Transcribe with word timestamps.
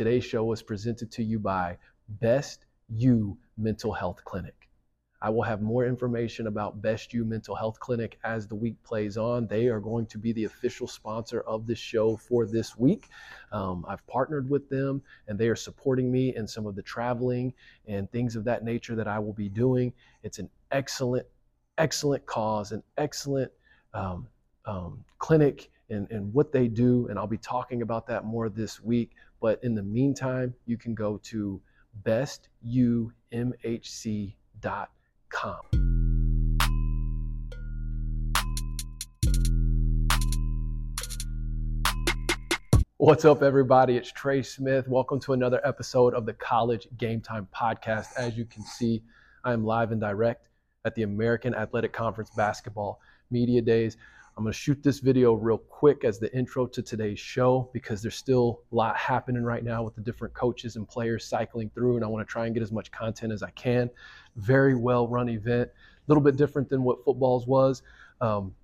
Today's 0.00 0.24
show 0.24 0.44
was 0.44 0.62
presented 0.62 1.10
to 1.10 1.22
you 1.22 1.38
by 1.38 1.76
Best 2.08 2.64
You 2.88 3.36
Mental 3.58 3.92
Health 3.92 4.24
Clinic. 4.24 4.70
I 5.20 5.28
will 5.28 5.42
have 5.42 5.60
more 5.60 5.84
information 5.84 6.46
about 6.46 6.80
Best 6.80 7.12
You 7.12 7.22
Mental 7.22 7.54
Health 7.54 7.78
Clinic 7.80 8.18
as 8.24 8.46
the 8.46 8.54
week 8.54 8.82
plays 8.82 9.18
on. 9.18 9.46
They 9.46 9.66
are 9.66 9.78
going 9.78 10.06
to 10.06 10.16
be 10.16 10.32
the 10.32 10.44
official 10.44 10.86
sponsor 10.86 11.42
of 11.42 11.66
this 11.66 11.78
show 11.78 12.16
for 12.16 12.46
this 12.46 12.78
week. 12.78 13.08
Um, 13.52 13.84
I've 13.86 14.06
partnered 14.06 14.48
with 14.48 14.70
them 14.70 15.02
and 15.28 15.38
they 15.38 15.48
are 15.48 15.54
supporting 15.54 16.10
me 16.10 16.34
in 16.34 16.48
some 16.48 16.64
of 16.64 16.76
the 16.76 16.82
traveling 16.82 17.52
and 17.86 18.10
things 18.10 18.36
of 18.36 18.44
that 18.44 18.64
nature 18.64 18.94
that 18.94 19.06
I 19.06 19.18
will 19.18 19.34
be 19.34 19.50
doing. 19.50 19.92
It's 20.22 20.38
an 20.38 20.48
excellent, 20.72 21.26
excellent 21.76 22.24
cause, 22.24 22.72
an 22.72 22.82
excellent 22.96 23.52
um, 23.92 24.28
um, 24.64 25.04
clinic 25.18 25.70
and, 25.90 26.10
and 26.10 26.32
what 26.32 26.52
they 26.52 26.68
do. 26.68 27.08
And 27.08 27.18
I'll 27.18 27.26
be 27.26 27.36
talking 27.36 27.82
about 27.82 28.06
that 28.06 28.24
more 28.24 28.48
this 28.48 28.80
week. 28.80 29.10
But 29.40 29.62
in 29.64 29.74
the 29.74 29.82
meantime, 29.82 30.54
you 30.66 30.76
can 30.76 30.94
go 30.94 31.18
to 31.24 31.60
bestumhc.com 32.04 32.90
com. 35.30 35.60
What's 42.98 43.24
up, 43.24 43.42
everybody? 43.42 43.96
It's 43.96 44.12
Trey 44.12 44.42
Smith. 44.42 44.86
Welcome 44.86 45.20
to 45.20 45.32
another 45.32 45.60
episode 45.64 46.12
of 46.12 46.26
the 46.26 46.34
College 46.34 46.86
Game 46.98 47.22
Time 47.22 47.48
Podcast. 47.56 48.08
As 48.16 48.36
you 48.36 48.44
can 48.44 48.62
see, 48.62 49.02
I 49.42 49.54
am 49.54 49.64
live 49.64 49.90
and 49.92 50.00
direct 50.00 50.48
at 50.84 50.94
the 50.94 51.04
American 51.04 51.54
Athletic 51.54 51.94
Conference 51.94 52.30
Basketball 52.36 53.00
Media 53.30 53.62
Days. 53.62 53.96
I'm 54.40 54.44
going 54.44 54.54
to 54.54 54.58
shoot 54.58 54.82
this 54.82 55.00
video 55.00 55.34
real 55.34 55.58
quick 55.58 56.02
as 56.02 56.18
the 56.18 56.34
intro 56.34 56.66
to 56.66 56.80
today's 56.80 57.18
show 57.18 57.68
because 57.74 58.00
there's 58.00 58.14
still 58.14 58.62
a 58.72 58.74
lot 58.74 58.96
happening 58.96 59.44
right 59.44 59.62
now 59.62 59.82
with 59.82 59.94
the 59.94 60.00
different 60.00 60.32
coaches 60.32 60.76
and 60.76 60.88
players 60.88 61.26
cycling 61.26 61.68
through, 61.74 61.96
and 61.96 62.04
I 62.06 62.08
want 62.08 62.26
to 62.26 62.32
try 62.32 62.46
and 62.46 62.54
get 62.54 62.62
as 62.62 62.72
much 62.72 62.90
content 62.90 63.34
as 63.34 63.42
I 63.42 63.50
can. 63.50 63.90
Very 64.36 64.74
well 64.74 65.06
run 65.06 65.28
event, 65.28 65.68
a 65.68 65.72
little 66.06 66.22
bit 66.22 66.36
different 66.36 66.70
than 66.70 66.84
what 66.84 67.04
football's 67.04 67.46
was. 67.46 67.82
Um, 68.22 68.54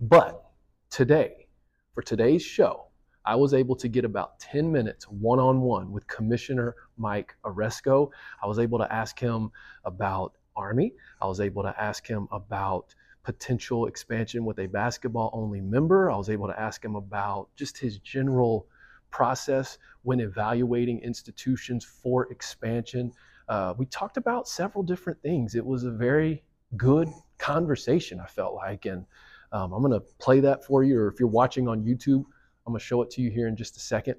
but 0.00 0.52
today, 0.88 1.48
for 1.94 2.02
today's 2.02 2.44
show, 2.44 2.86
I 3.24 3.34
was 3.34 3.54
able 3.54 3.74
to 3.74 3.88
get 3.88 4.04
about 4.04 4.38
10 4.38 4.70
minutes 4.70 5.08
one 5.08 5.40
on 5.40 5.62
one 5.62 5.90
with 5.90 6.06
Commissioner 6.06 6.76
Mike 6.96 7.34
Aresco. 7.44 8.10
I 8.40 8.46
was 8.46 8.60
able 8.60 8.78
to 8.78 8.92
ask 8.92 9.18
him 9.18 9.50
about 9.84 10.34
Army. 10.54 10.92
I 11.20 11.26
was 11.26 11.40
able 11.40 11.64
to 11.64 11.74
ask 11.76 12.06
him 12.06 12.28
about 12.30 12.94
potential 13.28 13.84
expansion 13.88 14.42
with 14.46 14.58
a 14.58 14.66
basketball 14.66 15.28
only 15.34 15.60
member. 15.60 16.10
I 16.10 16.16
was 16.16 16.30
able 16.30 16.46
to 16.46 16.58
ask 16.58 16.82
him 16.82 16.96
about 16.96 17.50
just 17.56 17.76
his 17.76 17.98
general 17.98 18.66
process 19.10 19.76
when 20.00 20.18
evaluating 20.20 21.00
institutions 21.00 21.84
for 21.84 22.32
expansion. 22.32 23.12
Uh, 23.46 23.74
we 23.76 23.84
talked 23.84 24.16
about 24.16 24.48
several 24.48 24.82
different 24.82 25.20
things. 25.20 25.54
It 25.54 25.66
was 25.66 25.84
a 25.84 25.90
very 25.90 26.42
good 26.78 27.10
conversation, 27.36 28.18
I 28.18 28.24
felt 28.24 28.54
like. 28.54 28.86
And 28.86 29.04
um, 29.52 29.74
I'm 29.74 29.82
going 29.82 29.92
to 29.92 30.06
play 30.18 30.40
that 30.40 30.64
for 30.64 30.82
you, 30.82 30.98
or 30.98 31.08
if 31.08 31.20
you're 31.20 31.28
watching 31.28 31.68
on 31.68 31.84
YouTube, 31.84 32.24
I'm 32.66 32.72
going 32.72 32.78
to 32.78 32.84
show 32.86 33.02
it 33.02 33.10
to 33.10 33.20
you 33.20 33.30
here 33.30 33.46
in 33.46 33.56
just 33.56 33.76
a 33.76 33.80
second. 33.80 34.14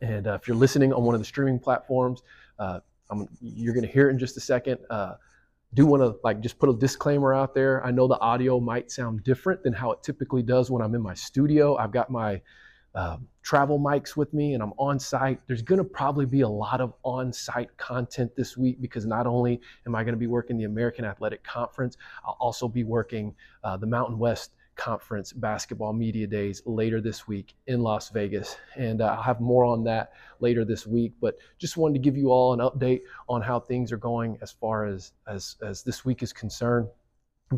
And 0.00 0.26
uh, 0.26 0.38
if 0.40 0.48
you're 0.48 0.56
listening 0.56 0.94
on 0.94 1.02
one 1.02 1.14
of 1.14 1.20
the 1.20 1.26
streaming 1.26 1.58
platforms, 1.58 2.22
uh, 2.58 2.80
you're 3.42 3.74
going 3.74 3.86
to 3.86 3.92
hear 3.92 4.08
it 4.08 4.12
in 4.12 4.18
just 4.18 4.38
a 4.38 4.40
second. 4.40 4.78
Do 5.72 5.86
want 5.86 6.02
to 6.02 6.16
like 6.24 6.40
just 6.40 6.58
put 6.58 6.68
a 6.68 6.74
disclaimer 6.74 7.32
out 7.32 7.54
there. 7.54 7.84
I 7.84 7.90
know 7.92 8.08
the 8.08 8.18
audio 8.18 8.58
might 8.58 8.90
sound 8.90 9.22
different 9.22 9.62
than 9.62 9.72
how 9.72 9.92
it 9.92 10.02
typically 10.02 10.42
does 10.42 10.70
when 10.70 10.82
I'm 10.82 10.94
in 10.94 11.02
my 11.02 11.14
studio. 11.14 11.76
I've 11.76 11.92
got 11.92 12.10
my 12.10 12.40
um, 12.94 13.28
travel 13.42 13.78
mics 13.78 14.16
with 14.16 14.34
me 14.34 14.54
and 14.54 14.62
I'm 14.62 14.72
on 14.78 14.98
site. 14.98 15.40
There's 15.46 15.62
going 15.62 15.78
to 15.78 15.84
probably 15.84 16.26
be 16.26 16.40
a 16.40 16.48
lot 16.48 16.80
of 16.80 16.92
on 17.04 17.32
site 17.32 17.76
content 17.76 18.34
this 18.36 18.56
week 18.56 18.80
because 18.80 19.06
not 19.06 19.26
only 19.26 19.60
am 19.86 19.94
I 19.94 20.02
going 20.02 20.14
to 20.14 20.18
be 20.18 20.26
working 20.26 20.58
the 20.58 20.64
American 20.64 21.04
Athletic 21.04 21.44
Conference, 21.44 21.96
I'll 22.26 22.36
also 22.40 22.66
be 22.66 22.82
working 22.82 23.34
uh, 23.62 23.76
the 23.76 23.86
Mountain 23.86 24.18
West 24.18 24.54
Conference 24.80 25.34
basketball 25.34 25.92
media 25.92 26.26
days 26.26 26.62
later 26.64 27.02
this 27.02 27.28
week 27.28 27.54
in 27.66 27.82
Las 27.82 28.08
Vegas. 28.08 28.56
And 28.76 29.02
uh, 29.02 29.14
I'll 29.14 29.22
have 29.22 29.38
more 29.38 29.66
on 29.66 29.84
that 29.84 30.14
later 30.40 30.64
this 30.64 30.86
week. 30.86 31.12
But 31.20 31.36
just 31.58 31.76
wanted 31.76 31.94
to 31.94 32.00
give 32.00 32.16
you 32.16 32.30
all 32.30 32.54
an 32.54 32.60
update 32.60 33.02
on 33.28 33.42
how 33.42 33.60
things 33.60 33.92
are 33.92 33.98
going 33.98 34.38
as 34.40 34.52
far 34.52 34.86
as, 34.86 35.12
as, 35.28 35.56
as 35.62 35.82
this 35.82 36.06
week 36.06 36.22
is 36.22 36.32
concerned. 36.32 36.88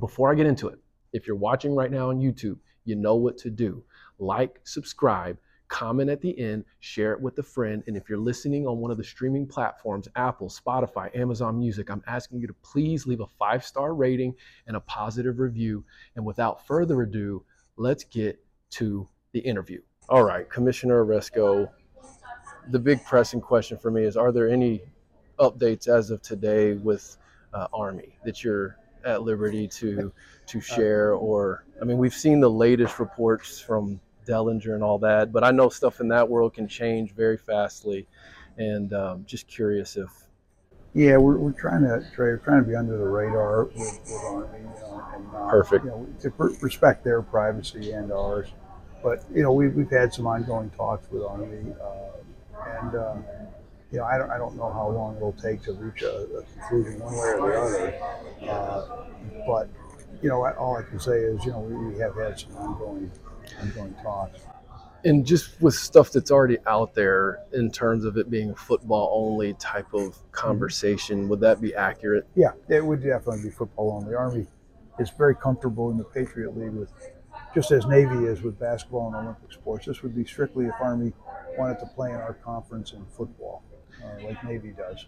Before 0.00 0.32
I 0.32 0.34
get 0.34 0.46
into 0.46 0.66
it, 0.66 0.80
if 1.12 1.26
you're 1.26 1.36
watching 1.36 1.76
right 1.76 1.92
now 1.92 2.10
on 2.10 2.18
YouTube, 2.18 2.58
you 2.84 2.96
know 2.96 3.14
what 3.14 3.38
to 3.38 3.50
do. 3.50 3.84
Like, 4.18 4.58
subscribe, 4.64 5.38
comment 5.72 6.10
at 6.10 6.20
the 6.20 6.38
end, 6.38 6.66
share 6.80 7.14
it 7.14 7.20
with 7.20 7.38
a 7.38 7.42
friend. 7.42 7.82
And 7.86 7.96
if 7.96 8.06
you're 8.06 8.18
listening 8.18 8.66
on 8.66 8.76
one 8.76 8.90
of 8.90 8.98
the 8.98 9.04
streaming 9.04 9.46
platforms, 9.46 10.06
Apple, 10.16 10.48
Spotify, 10.48 11.14
Amazon 11.16 11.58
Music, 11.58 11.90
I'm 11.90 12.02
asking 12.06 12.40
you 12.40 12.46
to 12.46 12.54
please 12.62 13.06
leave 13.06 13.20
a 13.20 13.26
five 13.26 13.64
star 13.64 13.94
rating 13.94 14.34
and 14.66 14.76
a 14.76 14.80
positive 14.80 15.38
review. 15.38 15.82
And 16.14 16.26
without 16.26 16.66
further 16.66 17.00
ado, 17.00 17.42
let's 17.76 18.04
get 18.04 18.38
to 18.72 19.08
the 19.32 19.40
interview. 19.40 19.80
All 20.10 20.24
right, 20.24 20.48
Commissioner 20.50 21.06
Aresco, 21.06 21.70
the 22.68 22.78
big 22.78 23.02
pressing 23.06 23.40
question 23.40 23.78
for 23.78 23.90
me 23.90 24.04
is 24.04 24.14
Are 24.14 24.30
there 24.30 24.50
any 24.50 24.82
updates 25.38 25.88
as 25.88 26.10
of 26.10 26.20
today 26.20 26.74
with 26.74 27.16
uh, 27.54 27.68
Army 27.72 28.18
that 28.26 28.44
you're 28.44 28.76
at 29.06 29.22
liberty 29.22 29.66
to 29.66 30.12
to 30.46 30.60
share 30.60 31.14
or 31.14 31.64
I 31.80 31.84
mean 31.84 31.98
we've 31.98 32.14
seen 32.14 32.38
the 32.38 32.48
latest 32.50 33.00
reports 33.00 33.58
from 33.58 34.00
Dellenger 34.26 34.74
and 34.74 34.82
all 34.82 34.98
that. 34.98 35.32
But 35.32 35.44
I 35.44 35.50
know 35.50 35.68
stuff 35.68 36.00
in 36.00 36.08
that 36.08 36.28
world 36.28 36.54
can 36.54 36.68
change 36.68 37.12
very 37.12 37.36
fastly, 37.36 38.06
and 38.56 38.92
um, 38.92 39.24
just 39.26 39.46
curious 39.48 39.96
if. 39.96 40.10
Yeah, 40.94 41.16
we're, 41.16 41.38
we're 41.38 41.52
trying 41.52 41.82
to 41.84 42.06
Trey, 42.14 42.32
we're 42.32 42.36
trying 42.36 42.62
to 42.62 42.68
be 42.68 42.76
under 42.76 42.98
the 42.98 43.04
radar 43.04 43.64
with, 43.64 43.76
with 43.76 44.22
Army, 44.26 44.58
you 44.58 44.64
know, 44.64 45.02
and 45.14 45.26
uh, 45.34 45.48
perfect. 45.48 45.84
You 45.86 45.90
know, 45.90 46.06
to 46.20 46.30
respect 46.60 47.02
their 47.02 47.22
privacy 47.22 47.92
and 47.92 48.12
ours. 48.12 48.48
But 49.02 49.24
you 49.34 49.42
know, 49.42 49.52
we've, 49.52 49.74
we've 49.74 49.90
had 49.90 50.12
some 50.12 50.26
ongoing 50.26 50.70
talks 50.70 51.10
with 51.10 51.22
Army, 51.22 51.72
uh, 51.82 52.78
and 52.78 52.94
uh, 52.94 53.16
you 53.90 53.98
know, 53.98 54.04
I 54.04 54.18
don't, 54.18 54.30
I 54.30 54.38
don't 54.38 54.54
know 54.56 54.70
how 54.70 54.88
long 54.88 55.16
it'll 55.16 55.32
take 55.32 55.62
to 55.62 55.72
reach 55.72 56.02
a, 56.02 56.24
a 56.38 56.42
conclusion 56.42 57.00
one 57.00 57.14
way 57.14 57.28
or 57.38 57.70
the 57.70 58.46
other. 58.46 58.50
Uh, 58.50 59.06
but 59.46 59.68
you 60.22 60.28
know, 60.28 60.46
all 60.58 60.76
I 60.76 60.82
can 60.82 61.00
say 61.00 61.18
is, 61.18 61.44
you 61.44 61.50
know, 61.50 61.60
we, 61.60 61.74
we 61.94 61.98
have 61.98 62.14
had 62.16 62.38
some 62.38 62.54
ongoing 62.56 63.10
ongoing 63.60 63.94
talks. 64.02 64.40
And 65.04 65.26
just 65.26 65.60
with 65.60 65.74
stuff 65.74 66.12
that's 66.12 66.30
already 66.30 66.58
out 66.66 66.94
there 66.94 67.40
in 67.52 67.72
terms 67.72 68.04
of 68.04 68.16
it 68.16 68.30
being 68.30 68.50
a 68.50 68.54
football 68.54 69.10
only 69.12 69.54
type 69.54 69.92
of 69.94 70.16
conversation, 70.30 71.28
would 71.28 71.40
that 71.40 71.60
be 71.60 71.74
accurate? 71.74 72.26
Yeah, 72.36 72.52
it 72.68 72.84
would 72.84 73.02
definitely 73.02 73.42
be 73.42 73.50
football 73.50 73.98
only. 74.00 74.14
Army 74.14 74.46
is 75.00 75.10
very 75.10 75.34
comfortable 75.34 75.90
in 75.90 75.98
the 75.98 76.04
Patriot 76.04 76.56
League 76.56 76.72
with, 76.72 76.92
just 77.52 77.72
as 77.72 77.84
Navy 77.86 78.26
is 78.26 78.42
with 78.42 78.58
basketball 78.60 79.08
and 79.08 79.16
Olympic 79.16 79.52
sports. 79.52 79.86
This 79.86 80.02
would 80.02 80.14
be 80.14 80.24
strictly 80.24 80.66
if 80.66 80.74
Army 80.80 81.12
wanted 81.58 81.80
to 81.80 81.86
play 81.86 82.10
in 82.10 82.16
our 82.16 82.34
conference 82.34 82.92
in 82.92 83.04
football, 83.06 83.64
uh, 84.04 84.24
like 84.24 84.44
Navy 84.44 84.72
does. 84.76 85.06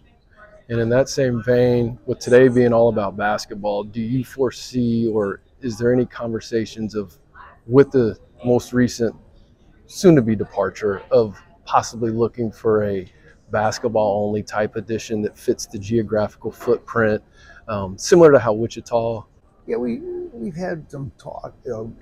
And 0.67 0.79
in 0.79 0.89
that 0.89 1.09
same 1.09 1.43
vein, 1.43 1.99
with 2.05 2.19
today 2.19 2.47
being 2.47 2.73
all 2.73 2.89
about 2.89 3.15
basketball, 3.15 3.83
do 3.83 4.01
you 4.01 4.25
foresee 4.25 5.07
or 5.07 5.41
is 5.61 5.77
there 5.77 5.93
any 5.93 6.05
conversations 6.05 6.95
of 6.95 7.17
with 7.67 7.91
the 7.91 8.17
most 8.43 8.73
recent 8.73 9.15
soon 9.87 10.15
to 10.15 10.21
be 10.21 10.35
departure 10.35 11.01
of 11.11 11.41
possibly 11.65 12.11
looking 12.11 12.51
for 12.51 12.83
a 12.83 13.11
basketball 13.51 14.25
only 14.25 14.43
type 14.43 14.75
edition 14.75 15.21
that 15.21 15.37
fits 15.37 15.65
the 15.65 15.77
geographical 15.77 16.51
footprint, 16.51 17.23
um, 17.67 17.97
similar 17.97 18.31
to 18.31 18.39
how 18.39 18.53
Wichita. 18.53 19.25
Yeah, 19.67 19.77
we 19.77 19.99
we've 20.33 20.55
had 20.55 20.89
some 20.89 21.11
talk, 21.17 21.55
you 21.65 21.71
know, 21.71 21.95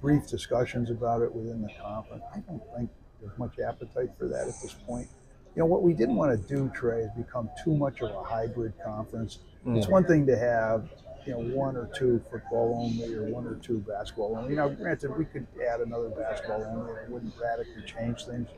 brief 0.00 0.26
discussions 0.26 0.90
about 0.90 1.22
it 1.22 1.32
within 1.32 1.62
the 1.62 1.70
conference. 1.80 2.22
I 2.34 2.40
don't 2.40 2.62
think 2.76 2.90
there's 3.20 3.36
much 3.38 3.58
appetite 3.58 4.10
for 4.18 4.28
that 4.28 4.42
at 4.42 4.54
this 4.62 4.74
point. 4.86 5.08
You 5.56 5.60
know, 5.60 5.66
what 5.66 5.82
we 5.82 5.92
didn't 5.92 6.16
want 6.16 6.30
to 6.40 6.54
do, 6.54 6.70
Trey, 6.74 7.00
is 7.00 7.10
become 7.16 7.50
too 7.64 7.74
much 7.74 8.00
of 8.00 8.10
a 8.10 8.22
hybrid 8.22 8.74
conference. 8.84 9.38
Mm. 9.66 9.76
It's 9.76 9.88
one 9.88 10.04
thing 10.04 10.26
to 10.26 10.38
have 10.38 10.88
you 11.26 11.32
know, 11.32 11.40
one 11.54 11.76
or 11.76 11.88
two 11.94 12.22
football 12.30 12.80
only 12.84 13.14
or 13.14 13.24
one 13.24 13.46
or 13.46 13.56
two 13.56 13.78
basketball 13.80 14.36
only. 14.36 14.54
Now, 14.54 14.68
granted, 14.68 15.16
we 15.16 15.24
could 15.24 15.46
add 15.70 15.80
another 15.80 16.08
basketball 16.08 16.64
only 16.64 16.92
it 17.02 17.10
wouldn't 17.10 17.34
radically 17.40 17.82
change 17.86 18.24
things. 18.24 18.48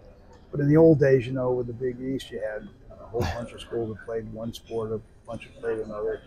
But 0.51 0.61
in 0.61 0.69
the 0.69 0.77
old 0.77 0.99
days, 0.99 1.27
you 1.27 1.33
know, 1.33 1.53
with 1.53 1.67
the 1.67 1.73
Big 1.73 2.01
East, 2.01 2.31
you 2.31 2.41
had 2.41 2.69
a 2.91 3.05
whole 3.07 3.21
bunch 3.21 3.53
of 3.53 3.61
schools 3.61 3.95
that 3.97 4.05
played 4.05 4.33
one 4.33 4.53
sport, 4.53 4.93
a 4.93 5.01
bunch 5.27 5.45
that 5.47 5.61
played 5.61 5.79
another. 5.79 6.23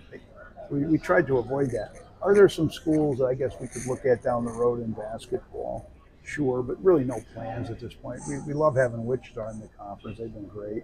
We, 0.69 0.85
we 0.85 0.97
tried 0.97 1.27
to 1.27 1.37
avoid 1.37 1.71
that. 1.71 1.93
Are 2.21 2.33
there 2.33 2.47
some 2.47 2.71
schools 2.71 3.17
that 3.19 3.25
I 3.25 3.33
guess 3.33 3.53
we 3.59 3.67
could 3.67 3.85
look 3.85 4.05
at 4.05 4.23
down 4.23 4.45
the 4.45 4.51
road 4.51 4.81
in 4.81 4.91
basketball? 4.91 5.91
Sure, 6.23 6.63
but 6.63 6.81
really 6.81 7.03
no 7.03 7.21
plans 7.33 7.69
at 7.69 7.81
this 7.81 7.93
point. 7.93 8.21
We, 8.29 8.39
we 8.47 8.53
love 8.53 8.77
having 8.77 9.05
Wichita 9.05 9.49
in 9.49 9.59
the 9.59 9.67
conference. 9.77 10.19
They've 10.19 10.33
been 10.33 10.47
great. 10.47 10.83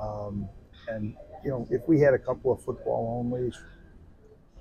Um, 0.00 0.48
and, 0.88 1.14
you 1.44 1.50
know, 1.50 1.68
if 1.70 1.86
we 1.86 2.00
had 2.00 2.14
a 2.14 2.18
couple 2.18 2.50
of 2.50 2.60
football 2.64 3.24
onlys, 3.24 3.54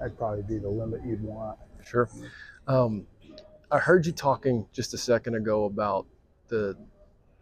that'd 0.01 0.18
probably 0.18 0.42
be 0.42 0.57
the 0.57 0.68
limit 0.69 1.01
you'd 1.06 1.21
want. 1.21 1.59
Sure. 1.86 2.09
Um, 2.68 3.06
I 3.69 3.77
heard 3.77 4.06
you 4.06 4.12
talking 4.12 4.65
just 4.74 4.94
a 4.95 4.98
second 4.98 5.36
ago 5.36 5.65
about 5.65 6.07
the 6.48 6.75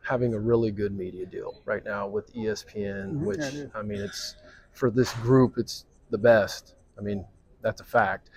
having 0.02 0.34
a 0.34 0.40
really 0.40 0.72
good 0.72 0.92
media 0.96 1.26
deal 1.26 1.62
right 1.66 1.84
now 1.86 2.08
with 2.08 2.34
ESPN, 2.34 3.14
Mhm, 3.14 3.26
which 3.26 3.54
yeah. 3.54 3.66
I 3.74 3.82
mean, 3.82 4.02
it's 4.02 4.36
for 4.72 4.90
this 4.92 5.14
group, 5.16 5.58
it's 5.58 5.86
the 6.10 6.18
best. 6.18 6.76
I 6.98 7.02
mean, 7.02 7.26
that's 7.62 7.80
a 7.82 7.86
fact. 7.86 8.30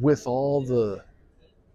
With 0.00 0.26
all 0.26 0.62
the 0.64 1.02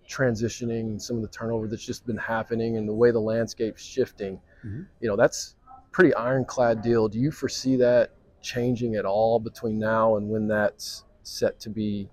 transitioning, 0.08 1.02
some 1.02 1.16
of 1.18 1.22
the 1.22 1.28
turnover 1.28 1.68
that's 1.68 1.86
just 1.86 2.06
been 2.06 2.18
happening, 2.18 2.78
and 2.78 2.88
the 2.88 2.94
way 2.94 3.12
the 3.12 3.20
landscape's 3.20 3.82
shifting, 3.82 4.40
Mhm. 4.64 4.88
you 5.00 5.08
know, 5.10 5.16
that's 5.16 5.56
pretty 5.92 6.14
ironclad 6.14 6.82
deal. 6.82 7.08
Do 7.08 7.20
you 7.20 7.32
foresee 7.32 7.76
that 7.78 8.12
changing 8.42 8.96
at 8.96 9.06
all 9.06 9.40
between 9.40 9.78
now 9.80 10.16
and 10.18 10.30
when 10.30 10.48
that's 10.48 11.04
set 11.28 11.60
to 11.62 11.70
be? 11.70 12.10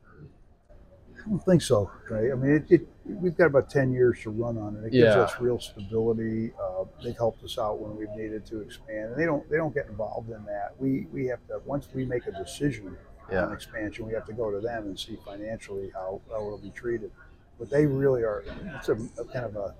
I 1.25 1.29
don't 1.29 1.39
think 1.43 1.63
so, 1.63 1.91
Trey. 2.07 2.33
I 2.33 2.35
mean, 2.35 2.51
it, 2.57 2.65
it, 2.71 2.89
we've 3.07 3.37
got 3.37 3.47
about 3.47 3.71
10 3.71 3.93
years 3.93 4.21
to 4.23 4.31
run 4.31 4.59
on 4.59 4.77
it. 4.77 4.87
It 4.89 4.93
gives 4.93 5.15
Yeah. 5.15 5.23
us 5.23 5.41
real 5.41 5.59
stability. 5.59 6.53
Uh, 6.63 6.85
they've 7.03 7.17
helped 7.17 7.43
us 7.45 7.57
out 7.59 7.79
when 7.81 7.97
we've 7.97 8.11
needed 8.11 8.45
to 8.47 8.61
expand. 8.61 9.13
And 9.13 9.17
they 9.17 9.25
don't 9.25 9.49
they 9.49 9.57
don't 9.57 9.73
get 9.73 9.87
involved 9.87 10.29
in 10.31 10.45
that. 10.45 10.75
We 10.79 11.07
we 11.13 11.27
have 11.27 11.39
to 11.49 11.61
once 11.65 11.89
we 11.95 12.05
make 12.05 12.27
a 12.27 12.33
decision 12.33 12.97
on 13.33 13.53
expansion, 13.55 14.07
we 14.07 14.13
have 14.13 14.27
to 14.27 14.35
go 14.35 14.51
to 14.51 14.61
them 14.61 14.85
and 14.85 14.99
see 15.01 15.17
financially 15.25 15.91
how, 15.95 16.21
how 16.31 16.45
it'll 16.47 16.59
be 16.59 16.71
treated. 16.71 17.11
But 17.59 17.71
they 17.71 17.87
really 17.87 18.23
are. 18.23 18.45
It's 18.77 18.91
a, 18.91 18.95
a 19.19 19.25
kind 19.25 19.47
of 19.47 19.57
a 19.57 19.75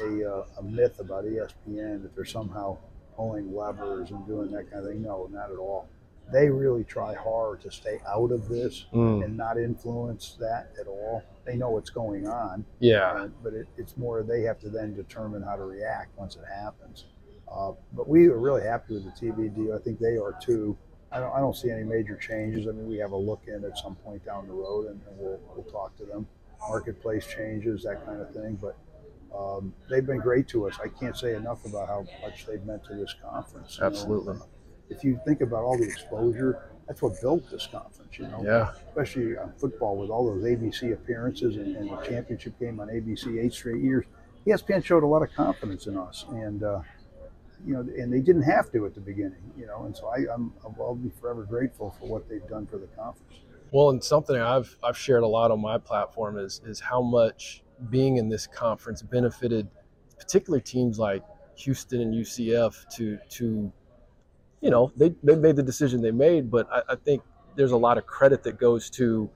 a, 0.00 0.30
uh, 0.30 0.44
a 0.58 0.62
myth 0.62 1.00
about 1.00 1.24
ESPN 1.24 2.02
that 2.02 2.14
they're 2.14 2.24
somehow 2.26 2.76
pulling 3.16 3.52
levers 3.56 4.10
and 4.10 4.24
doing 4.26 4.52
that 4.52 4.70
kind 4.70 4.84
of 4.84 4.92
thing. 4.92 5.02
No, 5.02 5.26
not 5.32 5.50
at 5.50 5.56
all. 5.56 5.88
They 6.32 6.48
really 6.48 6.84
try 6.84 7.14
hard 7.14 7.60
to 7.62 7.70
stay 7.70 8.00
out 8.08 8.32
of 8.32 8.48
this 8.48 8.86
Mm, 8.92 9.24
and 9.24 9.36
not 9.36 9.58
influence 9.58 10.36
that 10.40 10.72
at 10.80 10.86
all. 10.86 11.22
They 11.44 11.56
know 11.56 11.70
what's 11.70 11.90
going 11.90 12.26
on, 12.26 12.64
yeah, 12.80 13.12
uh, 13.12 13.28
but 13.42 13.52
it, 13.54 13.68
it's 13.76 13.96
more 13.96 14.22
they 14.24 14.42
have 14.42 14.58
to 14.60 14.68
then 14.68 14.94
determine 14.94 15.42
how 15.42 15.54
to 15.56 15.64
react 15.64 16.18
once 16.18 16.34
it 16.36 16.44
happens. 16.52 17.04
Uh, 17.50 17.72
but 17.92 18.08
we 18.08 18.26
are 18.26 18.38
really 18.38 18.62
happy 18.62 18.94
with 18.94 19.04
the 19.04 19.10
TV 19.12 19.54
deal. 19.54 19.72
I 19.74 19.78
think 19.78 20.00
they 20.00 20.16
are 20.16 20.34
too. 20.42 20.76
I 21.12 21.20
don't, 21.20 21.32
I 21.32 21.38
don't 21.38 21.54
see 21.56 21.70
any 21.70 21.84
major 21.84 22.16
changes. 22.16 22.66
I 22.66 22.72
mean, 22.72 22.88
we 22.88 22.96
have 22.98 23.12
a 23.12 23.16
look 23.16 23.42
in 23.46 23.64
at 23.64 23.78
some 23.78 23.94
point 23.94 24.24
down 24.24 24.48
the 24.48 24.52
road, 24.52 24.86
and, 24.88 25.00
and 25.08 25.16
we'll, 25.16 25.38
we'll 25.54 25.64
talk 25.70 25.96
to 25.98 26.04
them. 26.04 26.26
Marketplace 26.68 27.24
changes, 27.26 27.84
that 27.84 28.04
kind 28.04 28.20
of 28.20 28.32
thing. 28.34 28.58
But 28.60 28.76
um, 29.32 29.72
they've 29.88 30.04
been 30.04 30.18
great 30.18 30.48
to 30.48 30.66
us. 30.66 30.74
I 30.82 30.88
can't 30.88 31.16
say 31.16 31.34
enough 31.34 31.64
about 31.64 31.86
how 31.86 32.04
much 32.22 32.46
they've 32.46 32.64
meant 32.64 32.84
to 32.86 32.94
this 32.96 33.14
conference. 33.22 33.78
you 33.78 33.84
know. 34.02 34.08
Uh, 34.90 34.94
if 34.94 35.04
you 35.04 35.20
think 35.26 35.40
about 35.40 35.62
all 35.62 35.76
the 35.76 35.84
exposure, 35.84 36.70
that's 36.86 37.02
what 37.02 37.20
built 37.20 37.50
this 37.50 37.66
conference. 37.66 38.18
You 38.18 38.28
know, 38.28 38.42
yeah, 38.44 38.72
especially 38.88 39.36
on 39.36 39.52
football 39.58 39.96
with 39.96 40.10
all 40.10 40.26
those 40.26 40.44
ABC 40.44 40.92
appearances 40.92 41.56
and, 41.56 41.76
and 41.76 41.90
the 41.90 41.96
championship 42.02 42.58
game 42.58 42.80
on 42.80 42.88
ABC 42.88 43.44
eight 43.44 43.52
straight 43.52 43.82
years. 43.82 44.04
ESPN 44.46 44.84
showed 44.84 45.02
a 45.02 45.06
lot 45.06 45.22
of 45.22 45.32
confidence 45.34 45.88
in 45.88 45.98
us, 45.98 46.24
and 46.30 46.62
uh, 46.62 46.80
you 47.64 47.74
know, 47.74 47.80
and 47.80 48.12
they 48.12 48.20
didn't 48.20 48.42
have 48.42 48.70
to 48.72 48.86
at 48.86 48.94
the 48.94 49.00
beginning, 49.00 49.52
you 49.58 49.66
know, 49.66 49.84
and 49.84 49.96
so 49.96 50.08
I, 50.08 50.32
I'm 50.32 50.52
I'll 50.78 50.94
be 50.94 51.10
forever 51.20 51.44
grateful 51.44 51.94
for 51.98 52.08
what 52.08 52.28
they've 52.28 52.46
done 52.48 52.66
for 52.66 52.78
the 52.78 52.86
conference. 52.88 53.40
Well, 53.72 53.90
and 53.90 54.02
something 54.02 54.36
I've 54.36 54.76
I've 54.82 54.96
shared 54.96 55.22
a 55.22 55.26
lot 55.26 55.50
on 55.50 55.60
my 55.60 55.78
platform 55.78 56.38
is 56.38 56.60
is 56.64 56.78
how 56.80 57.02
much 57.02 57.62
being 57.90 58.16
in 58.18 58.28
this 58.28 58.46
conference 58.46 59.02
benefited, 59.02 59.68
particularly 60.18 60.62
teams 60.62 60.98
like 60.98 61.22
Houston 61.56 62.00
and 62.00 62.14
UCF 62.14 62.88
to 62.96 63.18
to, 63.30 63.72
you 64.66 64.70
know, 64.72 64.90
they 64.96 65.14
they 65.22 65.36
made 65.36 65.54
the 65.54 65.62
decision 65.62 66.02
they 66.02 66.10
made, 66.10 66.50
but 66.50 66.68
I, 66.72 66.94
I 66.94 66.96
think 66.96 67.22
there's 67.54 67.70
a 67.70 67.76
lot 67.76 67.98
of 67.98 68.06
credit 68.06 68.42
that 68.42 68.58
goes 68.58 68.90
to 68.90 69.30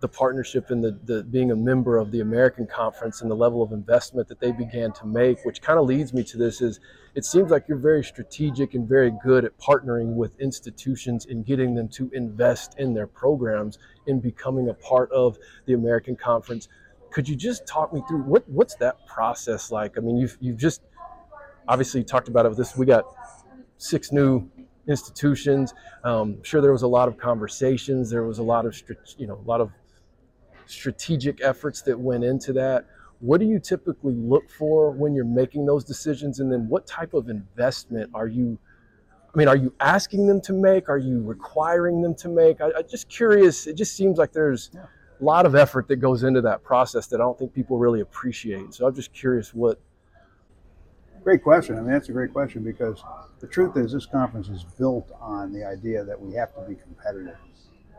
the 0.00 0.08
partnership 0.08 0.70
and 0.70 0.82
the, 0.82 0.98
the 1.04 1.22
being 1.22 1.52
a 1.52 1.56
member 1.56 1.96
of 1.96 2.10
the 2.10 2.18
American 2.18 2.66
Conference 2.66 3.22
and 3.22 3.30
the 3.30 3.36
level 3.36 3.62
of 3.62 3.70
investment 3.70 4.26
that 4.26 4.40
they 4.40 4.50
began 4.50 4.90
to 4.94 5.06
make, 5.06 5.44
which 5.44 5.62
kind 5.62 5.78
of 5.78 5.86
leads 5.86 6.12
me 6.12 6.24
to 6.24 6.36
this 6.36 6.60
is 6.60 6.80
it 7.14 7.24
seems 7.24 7.52
like 7.52 7.66
you're 7.68 7.78
very 7.78 8.02
strategic 8.02 8.74
and 8.74 8.88
very 8.88 9.12
good 9.22 9.44
at 9.44 9.56
partnering 9.60 10.14
with 10.14 10.36
institutions 10.40 11.26
and 11.26 11.46
getting 11.46 11.76
them 11.76 11.88
to 11.90 12.10
invest 12.12 12.74
in 12.78 12.94
their 12.94 13.06
programs 13.06 13.78
in 14.08 14.18
becoming 14.18 14.70
a 14.70 14.74
part 14.74 15.08
of 15.12 15.38
the 15.66 15.74
American 15.74 16.16
Conference. 16.16 16.66
Could 17.12 17.28
you 17.28 17.36
just 17.36 17.64
talk 17.64 17.92
me 17.92 18.02
through 18.08 18.22
what 18.22 18.42
what's 18.48 18.74
that 18.76 19.06
process 19.06 19.70
like? 19.70 19.96
I 19.96 20.00
mean, 20.00 20.16
you've 20.16 20.36
you've 20.40 20.58
just 20.58 20.82
obviously 21.68 22.02
talked 22.02 22.26
about 22.26 22.44
it 22.44 22.48
with 22.48 22.58
this. 22.58 22.76
We 22.76 22.86
got 22.86 23.04
six 23.78 24.12
new 24.12 24.48
institutions. 24.86 25.74
Um, 26.04 26.42
sure, 26.42 26.60
there 26.60 26.72
was 26.72 26.82
a 26.82 26.88
lot 26.88 27.08
of 27.08 27.16
conversations. 27.16 28.10
There 28.10 28.24
was 28.24 28.38
a 28.38 28.42
lot 28.42 28.66
of 28.66 28.80
you 29.16 29.26
know 29.26 29.34
a 29.34 29.48
lot 29.48 29.60
of 29.60 29.70
strategic 30.66 31.42
efforts 31.42 31.82
that 31.82 31.98
went 31.98 32.24
into 32.24 32.52
that. 32.54 32.86
What 33.20 33.40
do 33.40 33.46
you 33.46 33.58
typically 33.58 34.14
look 34.14 34.48
for 34.50 34.90
when 34.90 35.14
you're 35.14 35.24
making 35.24 35.66
those 35.66 35.84
decisions? 35.84 36.40
And 36.40 36.52
then 36.52 36.68
what 36.68 36.86
type 36.86 37.14
of 37.14 37.28
investment 37.28 38.10
are 38.14 38.28
you, 38.28 38.58
I 39.34 39.38
mean, 39.38 39.48
are 39.48 39.56
you 39.56 39.74
asking 39.80 40.26
them 40.26 40.40
to 40.42 40.52
make? 40.52 40.88
Are 40.88 40.98
you 40.98 41.20
requiring 41.22 42.00
them 42.00 42.14
to 42.16 42.28
make? 42.28 42.60
I, 42.60 42.66
I'm 42.76 42.88
just 42.88 43.08
curious. 43.08 43.66
It 43.66 43.76
just 43.76 43.96
seems 43.96 44.18
like 44.18 44.32
there's 44.32 44.70
a 44.74 45.24
lot 45.24 45.46
of 45.46 45.56
effort 45.56 45.88
that 45.88 45.96
goes 45.96 46.22
into 46.22 46.40
that 46.42 46.62
process 46.62 47.08
that 47.08 47.16
I 47.20 47.24
don't 47.24 47.36
think 47.36 47.52
people 47.52 47.78
really 47.78 48.00
appreciate. 48.00 48.74
So 48.74 48.86
I'm 48.86 48.94
just 48.94 49.12
curious 49.12 49.52
what, 49.52 49.80
Great 51.28 51.42
question. 51.42 51.76
I 51.76 51.82
mean, 51.82 51.92
that's 51.92 52.08
a 52.08 52.12
great 52.12 52.32
question 52.32 52.64
because 52.64 53.04
the 53.40 53.46
truth 53.46 53.76
is, 53.76 53.92
this 53.92 54.06
conference 54.06 54.48
is 54.48 54.64
built 54.64 55.10
on 55.20 55.52
the 55.52 55.62
idea 55.62 56.02
that 56.02 56.18
we 56.18 56.34
have 56.34 56.54
to 56.54 56.62
be 56.62 56.74
competitive, 56.74 57.36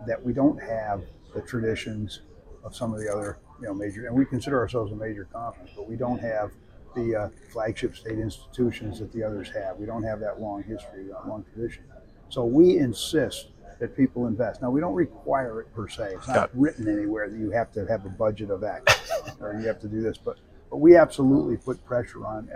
that 0.07 0.25
we 0.25 0.33
don't 0.33 0.59
have 0.59 1.03
the 1.35 1.41
traditions 1.43 2.21
of 2.63 2.75
some 2.75 2.91
of 2.91 2.99
the 2.99 3.07
other, 3.07 3.37
you 3.61 3.67
know, 3.67 3.73
major, 3.75 4.07
and 4.07 4.15
we 4.15 4.25
consider 4.25 4.57
ourselves 4.57 4.91
a 4.93 4.95
major 4.95 5.27
conference, 5.31 5.69
but 5.75 5.87
we 5.87 5.95
don't 5.95 6.17
have 6.17 6.49
the 6.95 7.15
uh, 7.15 7.29
flagship 7.51 7.95
state 7.95 8.17
institutions 8.17 8.97
that 8.97 9.13
the 9.13 9.21
others 9.21 9.51
have. 9.51 9.77
We 9.77 9.85
don't 9.85 10.01
have 10.01 10.19
that 10.21 10.41
long 10.41 10.63
history, 10.63 11.03
that 11.03 11.27
long 11.27 11.45
tradition. 11.53 11.83
So 12.29 12.45
we 12.45 12.79
insist 12.79 13.49
that 13.79 13.95
people 13.95 14.25
invest. 14.25 14.63
Now, 14.63 14.71
we 14.71 14.81
don't 14.81 14.95
require 14.95 15.61
it 15.61 15.71
per 15.75 15.87
se. 15.87 16.13
It's 16.15 16.27
not 16.27 16.49
written 16.55 16.87
anywhere 16.87 17.29
that 17.29 17.37
you 17.37 17.51
have 17.51 17.71
to 17.73 17.85
have 17.85 18.07
a 18.07 18.09
budget 18.09 18.49
of 18.49 18.63
X 18.63 19.11
or 19.39 19.53
you 19.53 19.67
have 19.67 19.79
to 19.81 19.87
do 19.87 20.01
this, 20.01 20.17
but 20.17 20.39
but 20.69 20.77
we 20.77 20.95
absolutely 20.95 21.57
put 21.57 21.83
pressure 21.85 22.25
on 22.25 22.49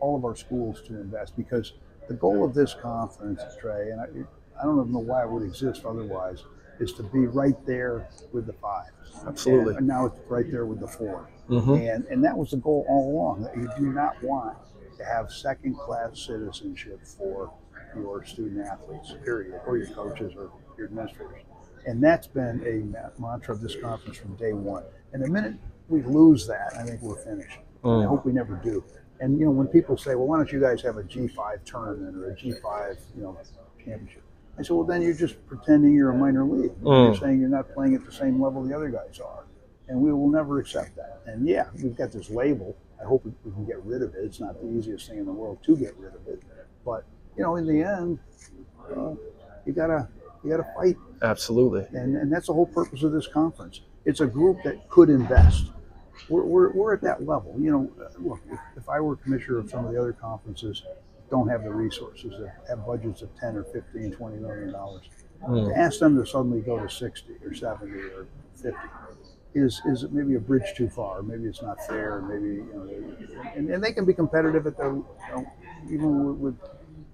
all 0.00 0.16
of 0.16 0.24
our 0.24 0.36
schools 0.36 0.82
to 0.82 0.94
invest 0.94 1.36
because 1.36 1.74
the 2.08 2.14
goal 2.14 2.44
of 2.44 2.54
this 2.54 2.74
conference, 2.74 3.42
Trey, 3.60 3.90
and 3.90 4.00
I, 4.00 4.04
I 4.60 4.64
don't 4.64 4.80
even 4.80 4.92
know 4.92 4.98
why 4.98 5.22
it 5.22 5.30
would 5.30 5.42
exist 5.42 5.84
otherwise, 5.84 6.42
is 6.80 6.92
to 6.94 7.02
be 7.02 7.26
right 7.26 7.54
there 7.66 8.08
with 8.32 8.46
the 8.46 8.54
five. 8.54 8.90
absolutely. 9.26 9.76
And 9.76 9.86
now 9.86 10.06
it's 10.06 10.16
right 10.28 10.50
there 10.50 10.66
with 10.66 10.80
the 10.80 10.88
4 10.88 11.28
hmm 11.48 11.74
And 11.74 12.04
and 12.06 12.24
that 12.24 12.36
was 12.36 12.52
the 12.52 12.56
goal 12.56 12.86
all 12.88 13.12
along. 13.12 13.42
That 13.42 13.56
you 13.56 13.68
do 13.76 13.92
not 13.92 14.22
want 14.22 14.56
to 14.98 15.04
have 15.04 15.30
second 15.30 15.76
class 15.78 16.18
citizenship 16.18 17.00
for 17.04 17.52
your 17.94 18.24
student 18.24 18.66
athletes, 18.66 19.14
period, 19.24 19.60
or 19.66 19.76
your 19.76 19.88
coaches 19.88 20.32
or 20.36 20.50
your 20.78 20.86
administrators. 20.86 21.42
And 21.86 22.02
that's 22.02 22.26
been 22.26 22.62
a 22.66 23.20
mantra 23.20 23.54
of 23.54 23.60
this 23.60 23.74
conference 23.76 24.18
from 24.18 24.36
day 24.36 24.52
one. 24.52 24.84
And 25.12 25.22
the 25.22 25.28
minute 25.28 25.54
we 25.90 26.02
lose 26.02 26.46
that, 26.46 26.72
I 26.78 26.82
think 26.84 27.00
we're 27.02 27.16
finished. 27.22 27.58
I 27.84 27.86
Mm. 27.88 28.06
hope 28.06 28.24
we 28.24 28.32
never 28.32 28.54
do. 28.56 28.84
And 29.20 29.38
you 29.38 29.44
know, 29.44 29.50
when 29.50 29.66
people 29.66 29.96
say, 29.96 30.14
"Well, 30.14 30.26
why 30.26 30.36
don't 30.38 30.50
you 30.52 30.60
guys 30.60 30.80
have 30.82 30.96
a 30.96 31.02
G5 31.02 31.64
tournament 31.64 32.16
or 32.16 32.30
a 32.30 32.34
G5, 32.34 32.96
you 33.16 33.22
know, 33.22 33.36
championship?" 33.84 34.22
I 34.58 34.62
said, 34.62 34.74
"Well, 34.76 34.84
then 34.84 35.02
you're 35.02 35.14
just 35.14 35.44
pretending 35.46 35.94
you're 35.94 36.10
a 36.10 36.14
minor 36.16 36.44
league. 36.44 36.72
Mm. 36.82 37.06
You're 37.06 37.14
saying 37.16 37.40
you're 37.40 37.48
not 37.48 37.72
playing 37.72 37.94
at 37.94 38.04
the 38.04 38.12
same 38.12 38.40
level 38.40 38.62
the 38.62 38.74
other 38.74 38.88
guys 38.90 39.20
are." 39.20 39.44
and 39.88 40.00
we 40.00 40.12
will 40.12 40.28
never 40.28 40.60
accept 40.60 40.94
that. 40.94 41.20
And 41.26 41.48
yeah, 41.48 41.66
we've 41.82 41.96
got 41.96 42.12
this 42.12 42.30
label. 42.30 42.76
I 43.00 43.04
hope 43.04 43.24
we 43.24 43.32
we 43.44 43.50
can 43.50 43.64
get 43.64 43.84
rid 43.84 44.02
of 44.02 44.14
it. 44.14 44.20
It's 44.24 44.38
not 44.38 44.60
the 44.62 44.68
easiest 44.68 45.08
thing 45.08 45.18
in 45.18 45.26
the 45.26 45.32
world 45.32 45.58
to 45.64 45.76
get 45.76 45.96
rid 45.98 46.14
of 46.14 46.24
it, 46.28 46.40
but 46.84 47.02
you 47.36 47.42
know, 47.42 47.56
in 47.56 47.66
the 47.66 47.82
end, 47.82 48.20
uh, 48.96 49.14
you 49.66 49.72
gotta 49.72 50.06
you 50.44 50.50
gotta 50.50 50.68
fight, 50.76 50.96
Absolutely. 51.22 51.88
and 51.92 52.16
and 52.16 52.32
that's 52.32 52.46
the 52.46 52.52
whole 52.54 52.66
purpose 52.68 53.02
of 53.02 53.10
this 53.10 53.26
conference. 53.26 53.80
It's 54.04 54.20
a 54.20 54.26
group 54.28 54.58
that 54.62 54.88
could 54.88 55.10
invest. 55.10 55.72
We're, 56.28 56.44
we're, 56.44 56.70
we're 56.72 56.94
at 56.94 57.00
that 57.02 57.26
level. 57.26 57.54
You 57.58 57.70
know, 57.70 57.92
uh, 58.04 58.08
look, 58.18 58.40
if, 58.50 58.58
if 58.76 58.88
I 58.88 59.00
were 59.00 59.16
commissioner 59.16 59.58
of 59.58 59.70
some 59.70 59.84
of 59.86 59.92
the 59.92 59.98
other 60.00 60.12
conferences, 60.12 60.82
don't 61.30 61.48
have 61.48 61.62
the 61.64 61.70
resources 61.70 62.32
that 62.40 62.56
have 62.68 62.84
budgets 62.86 63.22
of 63.22 63.34
10 63.36 63.56
or 63.56 63.64
15, 63.64 64.12
20 64.12 64.36
million 64.38 64.72
dollars 64.72 65.04
Mm. 65.48 65.72
to 65.72 65.78
ask 65.80 65.98
them 66.00 66.18
to 66.18 66.26
suddenly 66.26 66.60
go 66.60 66.78
to 66.78 66.86
60 66.90 67.32
or 67.42 67.54
70 67.54 67.92
or 67.98 68.26
50 68.56 68.76
is 69.54 69.80
is 69.86 70.04
maybe 70.10 70.34
a 70.34 70.38
bridge 70.38 70.74
too 70.76 70.86
far 70.86 71.22
maybe 71.22 71.44
it's 71.48 71.62
not 71.62 71.78
fair 71.86 72.20
maybe 72.20 72.56
you 72.56 72.70
know 72.74 72.86
they, 72.86 73.48
and, 73.58 73.70
and 73.70 73.82
they 73.82 73.90
can 73.90 74.04
be 74.04 74.12
competitive 74.12 74.66
at 74.66 74.76
the 74.76 74.84
you 74.84 75.04
know, 75.34 75.52
even 75.90 76.26
with, 76.26 76.36
with 76.36 76.70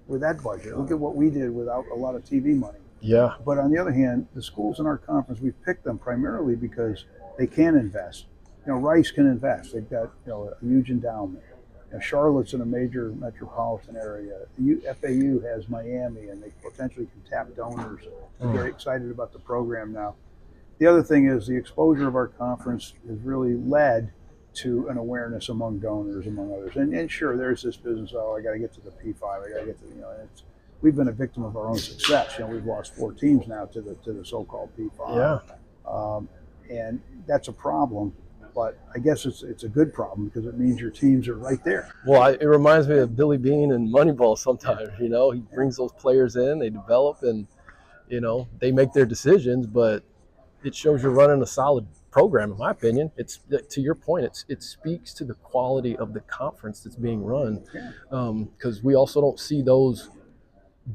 with 0.07 0.19
that 0.19 0.43
budget 0.43 0.77
look 0.77 0.91
at 0.91 0.99
what 0.99 1.15
we 1.15 1.29
did 1.29 1.55
without 1.55 1.85
a 1.89 1.95
lot 1.95 2.15
of 2.15 2.23
tv 2.25 2.47
money 2.53 2.79
Yeah. 2.99 3.35
but 3.45 3.57
on 3.57 3.71
the 3.71 3.77
other 3.79 3.93
hand 3.93 4.27
the 4.35 4.43
schools 4.43 4.81
in 4.81 4.85
our 4.85 4.97
conference 4.97 5.39
we've 5.39 5.63
picked 5.63 5.85
them 5.85 5.97
primarily 5.97 6.57
because 6.57 7.05
they 7.37 7.47
can 7.47 7.77
invest 7.77 8.25
you 8.67 8.73
know 8.73 8.79
rice 8.79 9.09
can 9.09 9.25
invest 9.25 9.73
they've 9.73 9.89
got 9.89 10.11
you 10.25 10.31
know 10.31 10.53
a 10.61 10.65
huge 10.65 10.91
endowment 10.91 11.43
you 11.89 11.93
know, 11.93 11.99
Charlotte's 12.01 12.53
in 12.53 12.59
a 12.59 12.65
major 12.65 13.13
metropolitan 13.17 13.95
area. 13.95 14.39
The 14.57 14.63
U- 14.63 14.81
FAU 14.81 15.47
has 15.47 15.69
Miami, 15.69 16.27
and 16.27 16.43
they 16.43 16.51
potentially 16.61 17.07
can 17.07 17.21
tap 17.29 17.47
donors. 17.55 18.01
They're 18.39 18.49
very 18.51 18.69
excited 18.69 19.09
about 19.09 19.31
the 19.31 19.39
program 19.39 19.93
now. 19.93 20.15
The 20.79 20.85
other 20.85 21.01
thing 21.01 21.27
is 21.27 21.47
the 21.47 21.55
exposure 21.55 22.07
of 22.07 22.15
our 22.15 22.27
conference 22.27 22.93
has 23.07 23.17
really 23.21 23.55
led 23.55 24.11
to 24.55 24.89
an 24.89 24.97
awareness 24.97 25.49
among 25.49 25.79
donors, 25.79 26.27
among 26.27 26.51
others. 26.51 26.75
And, 26.75 26.93
and 26.93 27.09
sure, 27.09 27.37
there's 27.37 27.63
this 27.63 27.77
business. 27.77 28.11
Oh, 28.13 28.35
I 28.35 28.41
got 28.41 28.51
to 28.51 28.59
get 28.59 28.73
to 28.73 28.81
the 28.81 28.91
P5. 28.91 29.23
I 29.23 29.49
got 29.49 29.59
to 29.61 29.65
get 29.67 29.79
to 29.79 29.87
you 29.87 30.01
know. 30.01 30.11
It's, 30.23 30.43
we've 30.81 30.95
been 30.95 31.07
a 31.07 31.13
victim 31.13 31.43
of 31.43 31.55
our 31.55 31.67
own 31.67 31.77
success. 31.77 32.35
You 32.37 32.45
know, 32.45 32.51
we've 32.51 32.65
lost 32.65 32.95
four 32.95 33.13
teams 33.13 33.47
now 33.47 33.65
to 33.65 33.81
the 33.81 33.95
to 34.03 34.13
the 34.13 34.25
so-called 34.25 34.71
P5. 34.77 35.15
Yeah. 35.15 35.91
Um, 35.91 36.27
and 36.69 37.01
that's 37.25 37.47
a 37.47 37.53
problem. 37.53 38.13
But 38.57 38.75
I 38.95 38.97
guess 38.97 39.27
it's 39.27 39.43
it's 39.43 39.65
a 39.65 39.69
good 39.69 39.93
problem 39.93 40.25
because 40.25 40.47
it 40.47 40.57
means 40.57 40.81
your 40.81 40.89
teams 40.89 41.27
are 41.27 41.37
right 41.37 41.63
there. 41.63 41.91
Well, 42.07 42.23
I, 42.23 42.31
it 42.31 42.47
reminds 42.47 42.87
me 42.87 42.97
of 42.97 43.15
Billy 43.15 43.37
Beane 43.37 43.71
and 43.71 43.87
Moneyball 43.87 44.35
sometimes. 44.35 44.89
You 44.99 45.09
know, 45.09 45.29
he 45.29 45.41
brings 45.41 45.77
those 45.77 45.91
players 45.91 46.37
in, 46.37 46.57
they 46.57 46.71
develop, 46.71 47.21
and 47.21 47.45
you 48.07 48.19
know 48.19 48.47
they 48.59 48.71
make 48.71 48.93
their 48.93 49.05
decisions. 49.05 49.67
But 49.67 50.03
it 50.63 50.73
shows 50.73 51.03
you're 51.03 51.11
running 51.11 51.39
a 51.43 51.45
solid 51.45 51.85
program, 52.09 52.53
in 52.53 52.57
my 52.57 52.71
opinion. 52.71 53.11
It's 53.15 53.41
to 53.69 53.79
your 53.79 53.93
point. 53.93 54.25
It's 54.25 54.43
it 54.49 54.63
speaks 54.63 55.13
to 55.13 55.23
the 55.23 55.35
quality 55.35 55.95
of 55.95 56.15
the 56.15 56.21
conference 56.21 56.79
that's 56.79 56.95
being 56.95 57.23
run, 57.23 57.63
because 58.09 58.77
um, 58.77 58.83
we 58.83 58.95
also 58.95 59.21
don't 59.21 59.39
see 59.39 59.61
those 59.61 60.09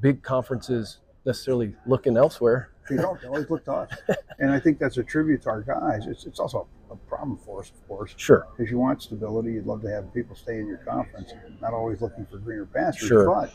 big 0.00 0.25
conferences 0.25 0.99
necessarily 1.25 1.76
looking 1.87 2.16
elsewhere. 2.16 2.71
They 2.90 2.97
don't. 2.97 3.21
They 3.21 3.28
always 3.28 3.49
look 3.49 3.64
to 3.66 3.73
us. 3.73 3.92
And 4.40 4.50
I 4.50 4.59
think 4.59 4.81
that's 4.81 4.99
a 4.99 5.04
tribute 5.04 5.42
to 5.42 5.50
our 5.50 5.62
guys. 5.62 6.09
It's, 6.09 6.26
it's 6.26 6.40
also 6.40 6.66
a 6.92 6.96
problem 7.08 7.37
for 7.44 7.61
us, 7.61 7.70
of 7.70 7.88
course, 7.88 8.14
Sure. 8.16 8.46
because 8.56 8.70
you 8.70 8.78
want 8.78 9.02
stability. 9.02 9.52
You'd 9.54 9.66
love 9.66 9.82
to 9.82 9.90
have 9.90 10.12
people 10.14 10.37
stay 10.37 10.58
in 10.58 10.66
your 10.66 10.78
conference, 10.78 11.32
not 11.61 11.72
always 11.72 12.00
looking 12.00 12.26
for 12.26 12.38
greener 12.38 12.66
pastures. 12.66 13.08
Sure. 13.08 13.26
But 13.26 13.52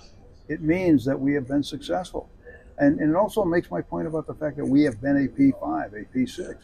it 0.48 0.62
means 0.62 1.06
that 1.06 1.20
we 1.20 1.34
have 1.34 1.48
been 1.48 1.64
successful. 1.64 2.30
And, 2.80 3.00
and 3.00 3.10
it 3.10 3.16
also 3.16 3.44
makes 3.44 3.72
my 3.72 3.82
point 3.82 4.08
about 4.08 4.28
the 4.28 4.36
fact 4.36 4.58
that 4.58 4.66
we 4.66 4.84
have 4.84 5.02
been 5.02 5.18
a 5.26 5.28
P5, 5.28 5.94
a 5.94 6.06
P6. 6.16 6.56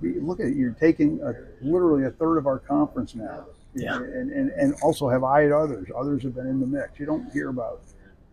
We- 0.00 0.18
Look 0.20 0.40
at 0.40 0.46
it. 0.46 0.56
You're 0.56 0.72
taking 0.72 1.20
a, 1.22 1.32
literally 1.62 2.04
a 2.04 2.10
third 2.10 2.38
of 2.38 2.46
our 2.46 2.58
conference 2.58 3.14
now. 3.14 3.46
Yeah. 3.74 3.96
And, 3.96 4.30
and, 4.30 4.50
and 4.50 4.74
also 4.82 5.08
have 5.08 5.24
eyed 5.24 5.52
others. 5.52 5.88
Others 5.96 6.22
have 6.24 6.34
been 6.34 6.46
in 6.46 6.60
the 6.60 6.66
mix. 6.66 6.98
You 6.98 7.06
don't 7.06 7.30
hear 7.32 7.48
about 7.48 7.82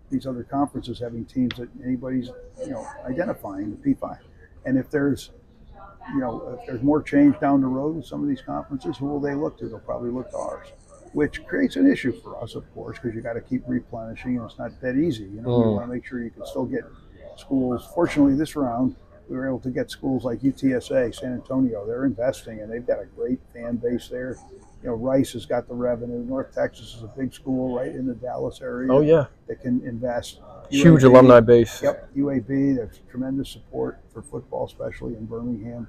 these 0.10 0.26
other 0.28 0.44
conferences 0.44 1.00
having 1.00 1.24
teams 1.26 1.56
that 1.58 1.70
anybody's 1.86 2.30
you 2.60 2.72
know 2.72 2.86
identifying 3.06 3.72
the 3.72 3.78
P5. 3.94 4.18
And 4.66 4.78
if 4.78 4.90
there's 4.92 5.32
you 6.14 6.20
know 6.20 6.58
if 6.60 6.66
there's 6.68 6.82
more 6.82 7.02
change 7.02 7.40
down 7.40 7.62
the 7.62 7.68
road 7.68 7.96
with 7.96 8.06
some 8.06 8.22
of 8.22 8.28
these 8.30 8.42
conferences, 8.42 8.98
who 8.98 9.06
will 9.08 9.20
they 9.20 9.36
look 9.36 9.58
to? 9.60 9.68
They'll 9.68 9.80
probably 9.80 10.10
look 10.12 10.30
to 10.32 10.38
ours, 10.38 10.68
which 11.14 11.46
creates 11.46 11.76
an 11.76 11.92
issue 11.92 12.12
for 12.22 12.42
us, 12.42 12.56
of 12.56 12.72
course, 12.74 12.98
because 12.98 13.16
you 13.16 13.22
got 13.22 13.34
to 13.34 13.42
keep 13.42 13.64
replenishing, 13.68 14.38
and 14.38 14.46
it's 14.50 14.60
not 14.60 14.80
that 14.82 14.96
easy. 14.96 15.24
You 15.24 15.42
know, 15.42 15.50
you 15.50 15.66
Mm. 15.66 15.74
want 15.74 15.88
to 15.88 15.94
make 15.94 16.06
sure 16.06 16.22
you 16.24 16.32
can 16.32 16.46
still 16.46 16.66
get 16.66 16.84
schools. 17.38 17.88
Fortunately, 17.94 18.36
this 18.36 18.56
round 18.56 18.96
we 19.30 19.38
were 19.38 19.48
able 19.48 19.60
to 19.60 19.70
get 19.70 19.90
schools 19.90 20.26
like 20.26 20.42
UTSA, 20.44 21.10
San 21.16 21.34
Antonio. 21.34 21.86
They're 21.86 22.04
investing, 22.06 22.60
and 22.60 22.70
they've 22.70 22.86
got 22.86 23.00
a 23.02 23.06
great 23.06 23.40
fan 23.54 23.78
base 23.78 24.10
there. 24.10 24.36
You 24.84 24.90
know, 24.90 24.96
Rice 24.96 25.32
has 25.34 25.46
got 25.46 25.68
the 25.70 25.74
revenue. 25.74 26.20
North 26.26 26.54
Texas 26.54 26.96
is 26.96 27.04
a 27.04 27.08
big 27.08 27.34
school 27.34 27.78
right 27.78 27.96
in 27.96 28.06
the 28.08 28.16
Dallas 28.16 28.62
area 28.62 28.92
Oh 28.92 29.00
yeah, 29.00 29.28
that 29.48 29.62
can 29.62 29.82
invest. 29.86 30.42
Huge 30.72 31.02
UAB 31.02 31.06
alumni 31.06 31.40
base. 31.40 31.82
Yep, 31.82 32.16
UAB. 32.16 32.76
There's 32.76 33.02
tremendous 33.10 33.50
support 33.50 34.00
for 34.14 34.22
football, 34.22 34.66
especially 34.66 35.16
in 35.16 35.26
Birmingham. 35.26 35.88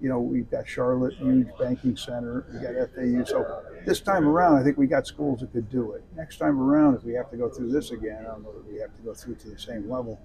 You 0.00 0.08
know, 0.08 0.20
we've 0.20 0.50
got 0.50 0.68
Charlotte, 0.68 1.14
huge 1.14 1.48
banking 1.58 1.96
center. 1.96 2.46
We 2.52 2.60
got 2.60 2.74
FAU. 2.94 3.24
So 3.24 3.62
this 3.84 4.00
time 4.00 4.26
around, 4.26 4.58
I 4.58 4.62
think 4.62 4.78
we 4.78 4.86
got 4.86 5.06
schools 5.06 5.40
that 5.40 5.52
could 5.52 5.70
do 5.70 5.92
it. 5.92 6.04
Next 6.16 6.36
time 6.38 6.60
around, 6.60 6.96
if 6.96 7.04
we 7.04 7.14
have 7.14 7.30
to 7.30 7.36
go 7.36 7.48
through 7.48 7.72
this 7.72 7.90
again, 7.90 8.18
I 8.20 8.32
don't 8.32 8.42
know 8.42 8.52
that 8.52 8.70
we 8.70 8.78
have 8.78 8.94
to 8.96 9.02
go 9.02 9.14
through 9.14 9.36
to 9.36 9.50
the 9.50 9.58
same 9.58 9.90
level. 9.90 10.20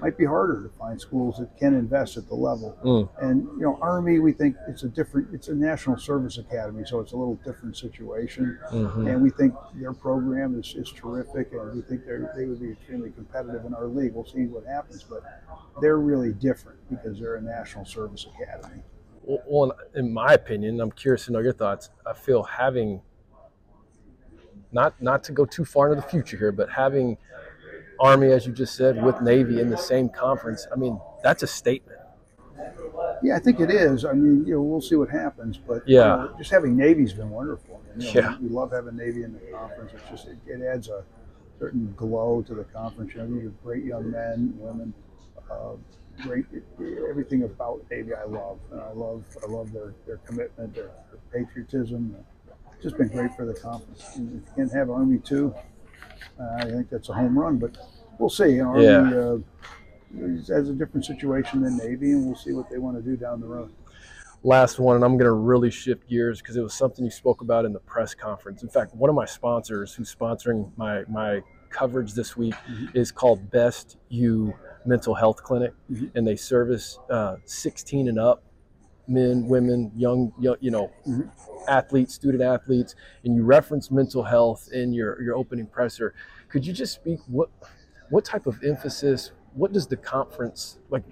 Might 0.00 0.18
be 0.18 0.24
harder 0.24 0.62
to 0.62 0.68
find 0.78 1.00
schools 1.00 1.38
that 1.38 1.56
can 1.56 1.74
invest 1.74 2.16
at 2.16 2.28
the 2.28 2.34
level. 2.34 2.76
Mm. 2.84 3.08
And 3.22 3.42
you 3.58 3.62
know, 3.62 3.78
Army, 3.80 4.18
we 4.18 4.32
think 4.32 4.56
it's 4.68 4.82
a 4.82 4.88
different. 4.88 5.28
It's 5.32 5.48
a 5.48 5.54
national 5.54 5.96
service 5.98 6.38
academy, 6.38 6.84
so 6.84 7.00
it's 7.00 7.12
a 7.12 7.16
little 7.16 7.36
different 7.44 7.76
situation 7.76 8.58
Mhm. 8.70 9.08
and 9.10 9.22
we 9.22 9.30
think 9.30 9.54
their 9.74 9.92
program 9.92 10.58
is, 10.58 10.74
is 10.76 10.92
terrific, 10.92 11.52
and 11.52 11.74
we 11.74 11.82
think 11.82 12.04
they 12.04 12.18
they 12.36 12.46
would 12.46 12.60
be 12.60 12.72
extremely 12.72 13.10
competitive 13.10 13.64
in 13.64 13.74
our 13.74 13.86
league. 13.86 14.14
We'll 14.14 14.26
see 14.26 14.46
what 14.46 14.64
happens, 14.66 15.02
but 15.02 15.22
they're 15.80 15.98
really 15.98 16.32
different 16.32 16.78
because 16.90 17.18
they're 17.18 17.36
a 17.36 17.42
national 17.42 17.84
service 17.86 18.26
academy. 18.34 18.82
Well, 19.24 19.72
in 19.94 20.12
my 20.12 20.34
opinion, 20.34 20.80
I'm 20.80 20.92
curious 20.92 21.24
to 21.26 21.32
know 21.32 21.40
your 21.40 21.52
thoughts. 21.52 21.90
I 22.06 22.12
feel 22.12 22.42
having 22.44 23.00
not 24.72 25.00
not 25.00 25.24
to 25.24 25.32
go 25.32 25.44
too 25.44 25.64
far 25.64 25.88
into 25.88 26.02
the 26.02 26.08
future 26.08 26.36
here, 26.36 26.52
but 26.52 26.68
having 26.70 27.16
Army, 28.00 28.28
as 28.32 28.46
you 28.46 28.52
just 28.52 28.74
said, 28.74 29.02
with 29.02 29.20
Navy 29.20 29.60
in 29.60 29.70
the 29.70 29.76
same 29.76 30.08
conference. 30.08 30.66
I 30.72 30.76
mean, 30.76 31.00
that's 31.22 31.42
a 31.42 31.46
statement. 31.46 31.98
Yeah, 33.22 33.36
I 33.36 33.38
think 33.38 33.60
it 33.60 33.70
is. 33.70 34.04
I 34.04 34.12
mean, 34.12 34.46
you 34.46 34.54
know, 34.54 34.62
we'll 34.62 34.80
see 34.80 34.94
what 34.96 35.08
happens, 35.08 35.56
but 35.58 35.86
you 35.88 35.96
Yeah. 35.98 36.04
know, 36.16 36.34
just 36.38 36.50
having 36.50 36.76
Navy's 36.76 37.12
been 37.12 37.30
wonderful. 37.30 37.80
You 37.96 38.04
know, 38.04 38.10
Yeah. 38.12 38.36
we, 38.38 38.48
we 38.48 38.54
love 38.54 38.72
having 38.72 38.96
Navy 38.96 39.22
in 39.22 39.32
the 39.32 39.40
conference. 39.52 39.92
It's 39.94 40.08
just 40.10 40.26
it, 40.28 40.38
it 40.46 40.62
adds 40.62 40.88
a 40.88 41.02
certain 41.58 41.92
glow 41.96 42.42
to 42.42 42.54
the 42.54 42.64
conference. 42.64 43.14
You 43.14 43.22
know, 43.22 43.34
these 43.34 43.46
are 43.46 43.52
great 43.64 43.84
young 43.84 44.10
men, 44.10 44.54
women. 44.58 44.92
Uh, 45.50 45.76
great 46.22 46.44
everything 47.08 47.42
about 47.44 47.80
Navy 47.90 48.12
I 48.14 48.24
love, 48.24 48.58
and 48.72 48.80
I 48.80 48.90
love 48.92 49.22
I 49.42 49.46
love 49.50 49.72
their, 49.72 49.94
their 50.06 50.16
commitment, 50.18 50.74
their, 50.74 50.90
their 51.10 51.20
patriotism. 51.44 52.16
It's 52.74 52.82
just 52.82 52.96
been 52.98 53.08
great 53.08 53.34
for 53.34 53.44
the 53.46 53.54
conference. 53.54 54.16
And 54.16 54.32
you 54.32 54.42
can 54.54 54.68
have 54.70 54.90
Army 54.90 55.18
too, 55.18 55.54
I 56.58 56.64
think 56.64 56.90
that's 56.90 57.08
a 57.08 57.12
home 57.12 57.38
run. 57.38 57.58
But 57.58 57.76
we'll 58.18 58.30
see. 58.30 58.60
Army 58.60 58.84
Yeah. 58.84 59.00
uh, 59.14 59.38
has 60.48 60.68
a 60.70 60.72
different 60.72 61.04
situation 61.04 61.62
than 61.62 61.76
Navy, 61.76 62.12
and 62.12 62.26
we'll 62.26 62.36
see 62.36 62.52
what 62.52 62.70
they 62.70 62.78
want 62.78 62.96
to 62.96 63.02
do 63.02 63.16
down 63.16 63.40
the 63.40 63.46
road. 63.46 63.70
Last 64.42 64.78
one, 64.78 64.96
and 64.96 65.04
I'm 65.04 65.14
going 65.16 65.24
to 65.26 65.32
really 65.32 65.70
shift 65.70 66.08
gears 66.08 66.40
because 66.40 66.56
it 66.56 66.62
was 66.62 66.74
something 66.74 67.04
you 67.04 67.10
spoke 67.10 67.40
about 67.40 67.64
in 67.64 67.72
the 67.72 67.80
press 67.80 68.14
conference. 68.14 68.62
In 68.62 68.68
fact, 68.68 68.94
one 68.94 69.10
of 69.10 69.16
my 69.16 69.24
sponsors 69.24 69.94
who's 69.94 70.14
sponsoring 70.14 70.70
my 70.76 71.04
my 71.08 71.42
coverage 71.70 72.12
this 72.14 72.36
week 72.36 72.54
Mhm. 72.70 72.94
is 72.94 73.10
called 73.10 73.50
Best 73.50 73.96
You 74.08 74.54
Mental 74.84 75.14
Health 75.14 75.42
Clinic, 75.42 75.72
Mhm. 75.90 76.10
and 76.14 76.26
they 76.26 76.36
service 76.36 76.98
uh, 77.10 77.36
16 77.44 78.08
and 78.08 78.18
up 78.20 78.42
men, 79.08 79.46
women, 79.46 79.90
young, 79.94 80.32
young 80.38 80.56
you 80.60 80.70
know, 80.70 80.92
athletes, 81.68 82.14
student 82.14 82.42
athletes. 82.42 82.94
And 83.24 83.34
you 83.34 83.44
reference 83.44 83.90
mental 83.90 84.22
health 84.22 84.68
in 84.72 84.92
your 84.92 85.20
your 85.22 85.36
opening 85.36 85.66
presser. 85.66 86.14
Could 86.48 86.66
you 86.66 86.72
just 86.72 86.94
speak 86.94 87.20
what 87.26 87.50
what 88.10 88.24
type 88.24 88.46
of 88.46 88.62
emphasis? 88.62 89.32
What 89.54 89.72
does 89.72 89.86
the 89.86 89.96
conference 89.96 90.78
like? 90.90 91.04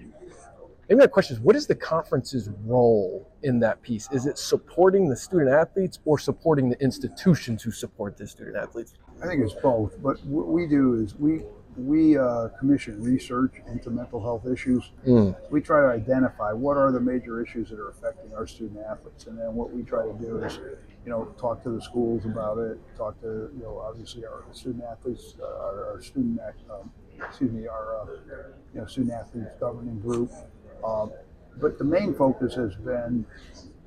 Maybe 0.89 0.99
my 0.99 1.07
question 1.07 1.35
is, 1.37 1.41
what 1.41 1.57
is 1.57 1.67
the 1.67 1.75
conference's 1.75 2.51
role 2.67 3.33
in 3.43 3.59
that 3.61 3.81
piece? 3.81 4.07
Is 4.13 4.27
it 4.27 4.37
supporting 4.37 5.09
the 5.09 5.17
student 5.17 5.51
athletes 5.51 5.99
or 6.05 6.19
supporting 6.19 6.69
the 6.69 6.79
institutions 6.83 7.63
who 7.63 7.71
support 7.71 8.19
the 8.19 8.27
student 8.27 8.57
athletes? 8.57 8.93
I 9.23 9.27
think 9.27 9.43
it's 9.43 9.55
both. 9.55 10.03
But 10.03 10.23
what 10.27 10.49
we 10.49 10.67
do 10.67 10.95
is 10.95 11.15
we 11.15 11.45
we 11.77 12.17
uh, 12.17 12.49
commission 12.59 13.03
research 13.03 13.53
into 13.67 13.91
mental 13.91 14.21
health 14.21 14.47
issues. 14.47 14.91
Mm. 15.07 15.35
We 15.51 15.61
try 15.61 15.81
to 15.83 15.89
identify 15.89 16.53
what 16.53 16.77
are 16.77 16.93
the 16.93 17.01
major 17.01 17.43
issues 17.43 17.71
that 17.71 17.79
are 17.79 17.89
affecting 17.91 18.35
our 18.35 18.47
student 18.47 18.81
athletes, 18.89 19.27
and 19.27 19.39
then 19.39 19.55
what 19.55 19.73
we 19.73 19.83
try 19.83 20.05
to 20.07 20.13
do 20.15 20.43
is, 20.43 20.57
you 21.05 21.11
know, 21.11 21.25
talk 21.39 21.63
to 21.65 21.71
the 21.71 21.81
schools 21.83 22.25
about 22.25 22.59
it. 22.59 22.79
Talk 22.97 23.21
to 23.23 23.51
you 23.57 23.63
know 23.63 23.79
obviously 23.79 24.25
our 24.25 24.45
student 24.53 24.85
athletes, 24.85 25.35
uh, 25.41 25.45
our, 25.45 25.93
our 25.95 26.03
student 26.03 26.39
um, 26.71 26.91
excuse 27.17 27.51
me 27.53 27.67
our 27.67 28.01
uh, 28.03 28.07
you 28.73 28.81
know 28.81 28.87
student 28.87 29.13
athletes 29.13 29.51
governing 29.59 29.99
group. 30.01 30.31
Um, 30.85 31.13
but 31.57 31.79
the 31.79 31.85
main 31.85 32.15
focus 32.15 32.55
has 32.55 32.75
been 32.77 33.25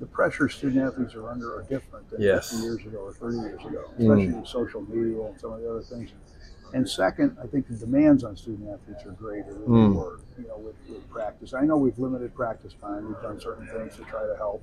the 0.00 0.06
pressure 0.06 0.48
student 0.48 0.82
athletes 0.86 1.14
are 1.14 1.28
under 1.28 1.56
are 1.58 1.62
different 1.62 2.08
than 2.10 2.22
Yes. 2.22 2.50
50 2.50 2.64
years 2.64 2.80
ago 2.86 2.98
or 2.98 3.12
30 3.12 3.36
years 3.36 3.60
ago, 3.64 3.84
Mm. 3.98 4.00
especially 4.00 4.32
with 4.34 4.46
social 4.46 4.82
media 4.82 5.22
and 5.22 5.38
some 5.40 5.52
of 5.52 5.60
the 5.60 5.70
other 5.70 5.82
things. 5.82 6.10
And 6.74 6.88
second, 6.88 7.36
I 7.42 7.46
think 7.46 7.66
the 7.68 7.74
demands 7.74 8.24
on 8.24 8.36
student 8.36 8.68
athletes 8.68 9.04
are 9.06 9.12
greater 9.12 9.52
than 9.54 9.62
Mm. 9.66 9.92
they 9.92 9.96
were, 9.98 10.20
you 10.38 10.48
know, 10.48 10.58
with, 10.58 10.74
with 10.88 11.08
practice. 11.10 11.54
I 11.54 11.62
know 11.62 11.76
we've 11.76 11.98
limited 11.98 12.34
practice 12.34 12.74
time. 12.80 13.06
We've 13.08 13.22
done 13.22 13.40
certain 13.40 13.66
things 13.68 13.96
to 13.96 14.02
try 14.04 14.26
to 14.26 14.36
help. 14.36 14.62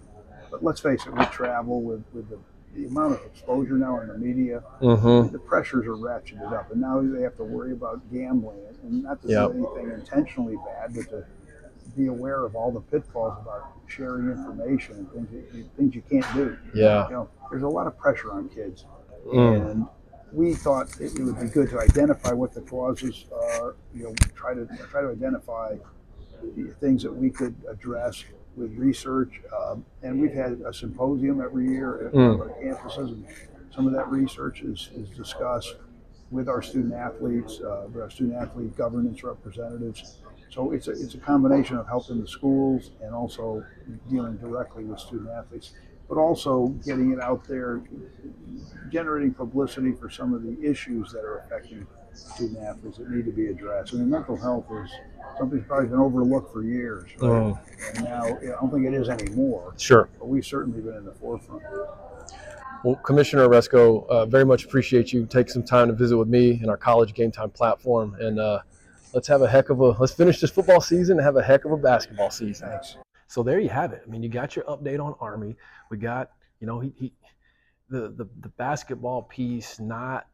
But 0.52 0.64
let's 0.64 0.80
face 0.80 1.06
it, 1.06 1.14
we 1.18 1.26
travel 1.26 1.82
with, 1.82 2.04
with 2.14 2.30
the, 2.30 2.38
the 2.76 2.86
amount 2.86 3.14
of 3.14 3.26
exposure 3.26 3.74
now 3.76 4.00
in 4.02 4.08
the 4.10 4.18
media, 4.18 4.62
Mm-hmm. 4.82 5.32
the 5.34 5.40
pressures 5.40 5.86
are 5.88 5.96
ratcheted 5.98 6.54
up. 6.54 6.72
And 6.72 6.80
now 6.82 7.02
they 7.02 7.22
have 7.24 7.36
to 7.38 7.44
worry 7.44 7.72
about 7.72 8.02
gambling. 8.14 8.60
And 8.84 9.04
not 9.04 9.22
to 9.24 9.28
Yep. 9.28 9.52
do 9.54 9.68
anything 9.76 9.92
intentionally 10.00 10.58
bad, 10.58 10.94
but 10.94 11.10
to 11.10 11.26
be 11.98 12.08
aware 12.08 12.46
of 12.46 12.56
all 12.56 12.72
the 12.72 12.82
pitfalls 12.82 13.34
about 13.42 13.72
sharing 13.88 14.30
information 14.30 15.08
and 15.16 15.30
things 15.30 15.56
you, 15.56 15.70
things 15.78 15.96
you 15.96 16.02
can't 16.10 16.26
do. 16.36 16.58
Yeah. 16.76 17.08
You 17.08 17.14
know, 17.14 17.30
there's 17.50 17.64
a 17.64 17.68
lot 17.68 17.88
of 17.88 17.98
pressure 17.98 18.32
on 18.32 18.50
kids 18.50 18.86
Mm. 19.28 19.72
and 19.72 19.86
we 20.36 20.54
thought 20.54 20.90
it, 21.00 21.16
it 21.18 21.24
would 21.24 21.40
be 21.40 21.48
good 21.48 21.70
to 21.70 21.80
identify 21.80 22.34
what 22.34 22.54
the 22.54 22.62
causes 22.62 23.26
are. 23.34 23.76
You 23.96 24.04
know, 24.06 24.16
try 24.36 24.54
to 24.54 24.68
try 24.90 25.02
to 25.02 25.10
identify 25.10 25.76
the 26.56 26.74
things 26.80 27.02
that 27.04 27.12
we 27.16 27.30
could 27.30 27.56
address 27.70 28.24
with 28.56 28.72
research. 28.78 29.42
Um, 29.58 29.86
and 30.04 30.22
we've 30.22 30.34
had 30.34 30.62
a 30.66 30.74
symposium 30.74 31.42
every 31.42 31.68
year 31.70 32.08
at 32.08 32.14
Mm. 32.14 32.40
our 32.40 32.50
campuses, 32.62 33.10
and 33.14 33.26
some 33.74 33.88
of 33.88 33.94
that 33.94 34.10
research 34.10 34.62
is, 34.62 34.90
is 34.96 35.10
discussed 35.10 35.76
with 36.32 36.48
our 36.50 36.62
student 36.62 36.94
athletes, 36.94 37.62
uh, 37.62 37.86
with 37.92 38.02
our 38.02 38.10
student 38.10 38.36
athlete 38.36 38.76
governance 38.76 39.24
representatives. 39.24 40.22
So 40.50 40.72
it's 40.72 40.88
a, 40.88 40.92
it's 40.92 41.16
a 41.16 41.18
combination 41.18 41.78
of 41.78 41.88
helping 41.88 42.22
the 42.22 42.28
schools 42.28 42.92
and 43.02 43.14
also 43.14 43.64
dealing 44.10 44.38
directly 44.38 44.86
with 44.86 45.00
student 45.00 45.30
athletes. 45.30 45.74
But 46.08 46.18
also 46.18 46.68
getting 46.86 47.12
it 47.12 47.20
out 47.20 47.44
there, 47.48 47.82
generating 48.92 49.34
publicity 49.34 49.92
for 49.94 50.10
some 50.10 50.34
of 50.34 50.44
the 50.44 50.58
issues 50.62 51.12
that 51.12 51.24
are 51.24 51.40
affecting 51.40 51.88
student 52.14 52.60
athletes 52.60 52.98
that 53.00 53.10
need 53.10 53.26
to 53.26 53.32
be 53.32 53.48
addressed. 53.48 53.94
I 53.94 53.98
mean, 53.98 54.10
mental 54.10 54.38
health 54.38 54.66
is 54.84 54.90
something 55.38 55.58
that's 55.58 55.68
probably 55.68 55.90
been 55.90 56.00
overlooked 56.00 56.54
for 56.54 56.64
years, 56.64 57.10
right? 57.20 57.30
Mm, 57.56 57.60
And 57.96 58.04
now, 58.06 58.24
I 58.24 58.60
don't 58.62 58.72
think 58.72 58.86
it 58.86 58.94
is 58.94 59.10
anymore, 59.10 59.74
sure. 59.78 60.08
but 60.20 60.28
we've 60.28 60.46
certainly 60.46 60.80
been 60.80 60.96
in 60.96 61.06
the 61.06 61.12
forefront. 61.14 61.64
Well, 62.84 62.96
Commissioner 62.98 63.48
Aresco, 63.50 64.08
uh, 64.10 64.26
very 64.28 64.46
much 64.46 64.64
appreciate 64.66 65.12
you 65.12 65.26
taking 65.26 65.52
some 65.52 65.64
time 65.64 65.88
to 65.88 65.94
visit 65.94 66.16
with 66.18 66.28
me 66.28 66.60
and 66.62 66.70
our 66.70 66.78
college 66.78 67.14
game 67.16 67.32
time 67.32 67.50
platform. 67.50 68.16
And 68.20 68.40
uh, 68.40 68.60
let's 69.14 69.28
have 69.28 69.42
a 69.42 69.48
heck 69.48 69.72
of 69.72 69.80
a 69.80 69.90
let's 70.00 70.14
finish 70.14 70.40
this 70.40 70.52
football 70.52 70.80
season 70.82 71.18
and 71.18 71.26
have 71.26 71.36
a 71.36 71.42
heck 71.42 71.66
of 71.66 71.72
a 71.72 71.78
basketball 71.78 72.30
season. 72.30 72.70
Thanks. 72.70 72.96
So 73.28 73.44
there 73.44 73.60
you 73.60 73.70
have 73.70 73.92
it. 73.94 74.02
I 74.06 74.10
mean, 74.10 74.24
you 74.24 74.30
got 74.30 74.56
your 74.56 74.66
update 74.66 75.04
on 75.04 75.16
Army. 75.20 75.56
We 75.90 75.98
got, 75.98 76.32
you 76.60 76.68
know, 76.68 76.80
he, 76.80 76.94
he 76.98 77.14
the, 77.90 78.10
the 78.10 78.28
the 78.42 78.50
basketball 78.50 79.24
piece 79.24 79.80
not 79.80 80.28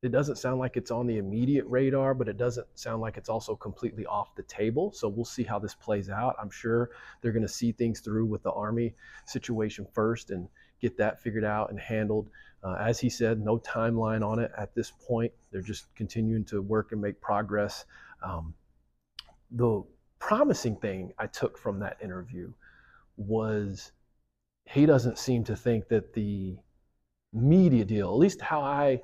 it 0.00 0.12
doesn't 0.12 0.36
sound 0.36 0.60
like 0.60 0.76
it's 0.76 0.92
on 0.92 1.08
the 1.08 1.18
immediate 1.18 1.64
radar, 1.66 2.14
but 2.14 2.28
it 2.28 2.36
doesn't 2.36 2.66
sound 2.74 3.00
like 3.00 3.16
it's 3.16 3.28
also 3.28 3.56
completely 3.56 4.06
off 4.06 4.34
the 4.36 4.44
table. 4.44 4.92
So 4.92 5.08
we'll 5.08 5.24
see 5.24 5.42
how 5.42 5.58
this 5.58 5.74
plays 5.74 6.08
out. 6.08 6.36
I'm 6.40 6.50
sure 6.50 6.90
they're 7.20 7.32
going 7.32 7.42
to 7.42 7.48
see 7.48 7.72
things 7.72 7.98
through 7.98 8.26
with 8.26 8.44
the 8.44 8.52
Army 8.52 8.94
situation 9.26 9.86
first 9.92 10.30
and 10.30 10.48
get 10.80 10.96
that 10.98 11.20
figured 11.20 11.44
out 11.44 11.70
and 11.70 11.80
handled. 11.80 12.30
Uh, 12.62 12.76
as 12.78 13.00
he 13.00 13.08
said, 13.08 13.40
no 13.40 13.58
timeline 13.58 14.24
on 14.24 14.38
it 14.38 14.52
at 14.56 14.72
this 14.72 14.92
point. 14.92 15.32
They're 15.50 15.62
just 15.62 15.92
continuing 15.96 16.44
to 16.46 16.62
work 16.62 16.92
and 16.92 17.00
make 17.00 17.20
progress. 17.20 17.84
Um, 18.22 18.54
the 19.50 19.82
promising 20.18 20.76
thing 20.76 21.12
I 21.18 21.26
took 21.26 21.58
from 21.58 21.80
that 21.80 21.98
interview 22.02 22.52
was 23.16 23.92
he 24.64 24.86
doesn't 24.86 25.18
seem 25.18 25.44
to 25.44 25.56
think 25.56 25.88
that 25.88 26.12
the 26.12 26.56
media 27.32 27.84
deal, 27.84 28.08
at 28.08 28.16
least 28.18 28.40
how 28.40 28.60
I 28.60 29.02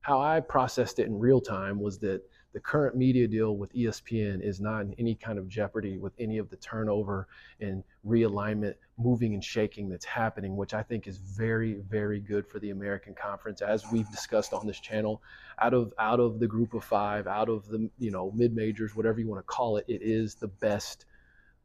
how 0.00 0.20
I 0.20 0.40
processed 0.40 0.98
it 0.98 1.06
in 1.06 1.18
real 1.18 1.40
time, 1.40 1.80
was 1.80 1.98
that 1.98 2.22
the 2.54 2.60
current 2.60 2.96
media 2.96 3.28
deal 3.28 3.56
with 3.56 3.72
ESPN 3.74 4.40
is 4.42 4.60
not 4.60 4.80
in 4.80 4.94
any 4.98 5.14
kind 5.14 5.38
of 5.38 5.48
jeopardy 5.48 5.98
with 5.98 6.14
any 6.18 6.38
of 6.38 6.48
the 6.48 6.56
turnover 6.56 7.28
and 7.60 7.84
realignment, 8.06 8.74
moving 8.98 9.34
and 9.34 9.44
shaking 9.44 9.88
that's 9.88 10.06
happening, 10.06 10.56
which 10.56 10.72
I 10.72 10.82
think 10.82 11.06
is 11.06 11.18
very, 11.18 11.74
very 11.88 12.20
good 12.20 12.46
for 12.46 12.58
the 12.58 12.70
American 12.70 13.14
Conference, 13.14 13.60
as 13.60 13.84
we've 13.92 14.10
discussed 14.10 14.54
on 14.54 14.66
this 14.66 14.80
channel. 14.80 15.22
Out 15.60 15.74
of 15.74 15.92
out 15.98 16.20
of 16.20 16.40
the 16.40 16.46
group 16.46 16.72
of 16.72 16.84
five, 16.84 17.26
out 17.26 17.50
of 17.50 17.68
the 17.68 17.90
you 17.98 18.10
know 18.10 18.32
mid 18.34 18.54
majors, 18.54 18.96
whatever 18.96 19.20
you 19.20 19.28
want 19.28 19.40
to 19.40 19.46
call 19.46 19.76
it, 19.76 19.84
it 19.86 20.00
is 20.02 20.34
the 20.34 20.48
best, 20.48 21.04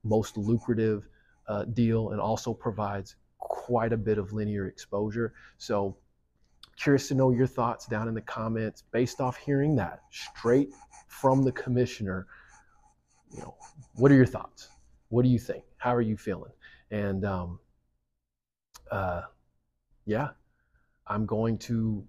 most 0.03 0.35
lucrative 0.35 1.07
uh, 1.47 1.63
deal, 1.63 2.09
and 2.09 2.19
also 2.19 2.53
provides 2.53 3.15
quite 3.37 3.93
a 3.93 3.97
bit 3.97 4.17
of 4.17 4.33
linear 4.33 4.67
exposure. 4.67 5.33
So 5.57 5.95
curious 6.77 7.08
to 7.10 7.15
know 7.15 7.32
your 7.32 7.48
thoughts 7.48 7.86
down 7.86 8.08
in 8.08 8.13
the 8.13 8.22
comments 8.22 8.84
based 8.92 9.22
off 9.22 9.38
hearing 9.38 9.75
that 9.75 10.01
straight 10.12 10.70
from 11.08 11.44
the 11.44 11.51
commissioner. 11.51 12.27
You 13.32 13.42
know 13.42 13.56
what 13.96 14.12
are 14.12 14.15
your 14.15 14.25
thoughts? 14.25 14.70
What 15.10 15.24
do 15.24 15.30
you 15.30 15.39
think? 15.39 15.63
How 15.77 15.94
are 15.94 16.01
you 16.01 16.18
feeling? 16.18 16.51
And 16.92 17.25
um, 17.25 17.60
uh, 18.92 19.22
yeah 20.06 20.30
i'm 21.08 21.25
going 21.25 21.58
to 21.58 22.06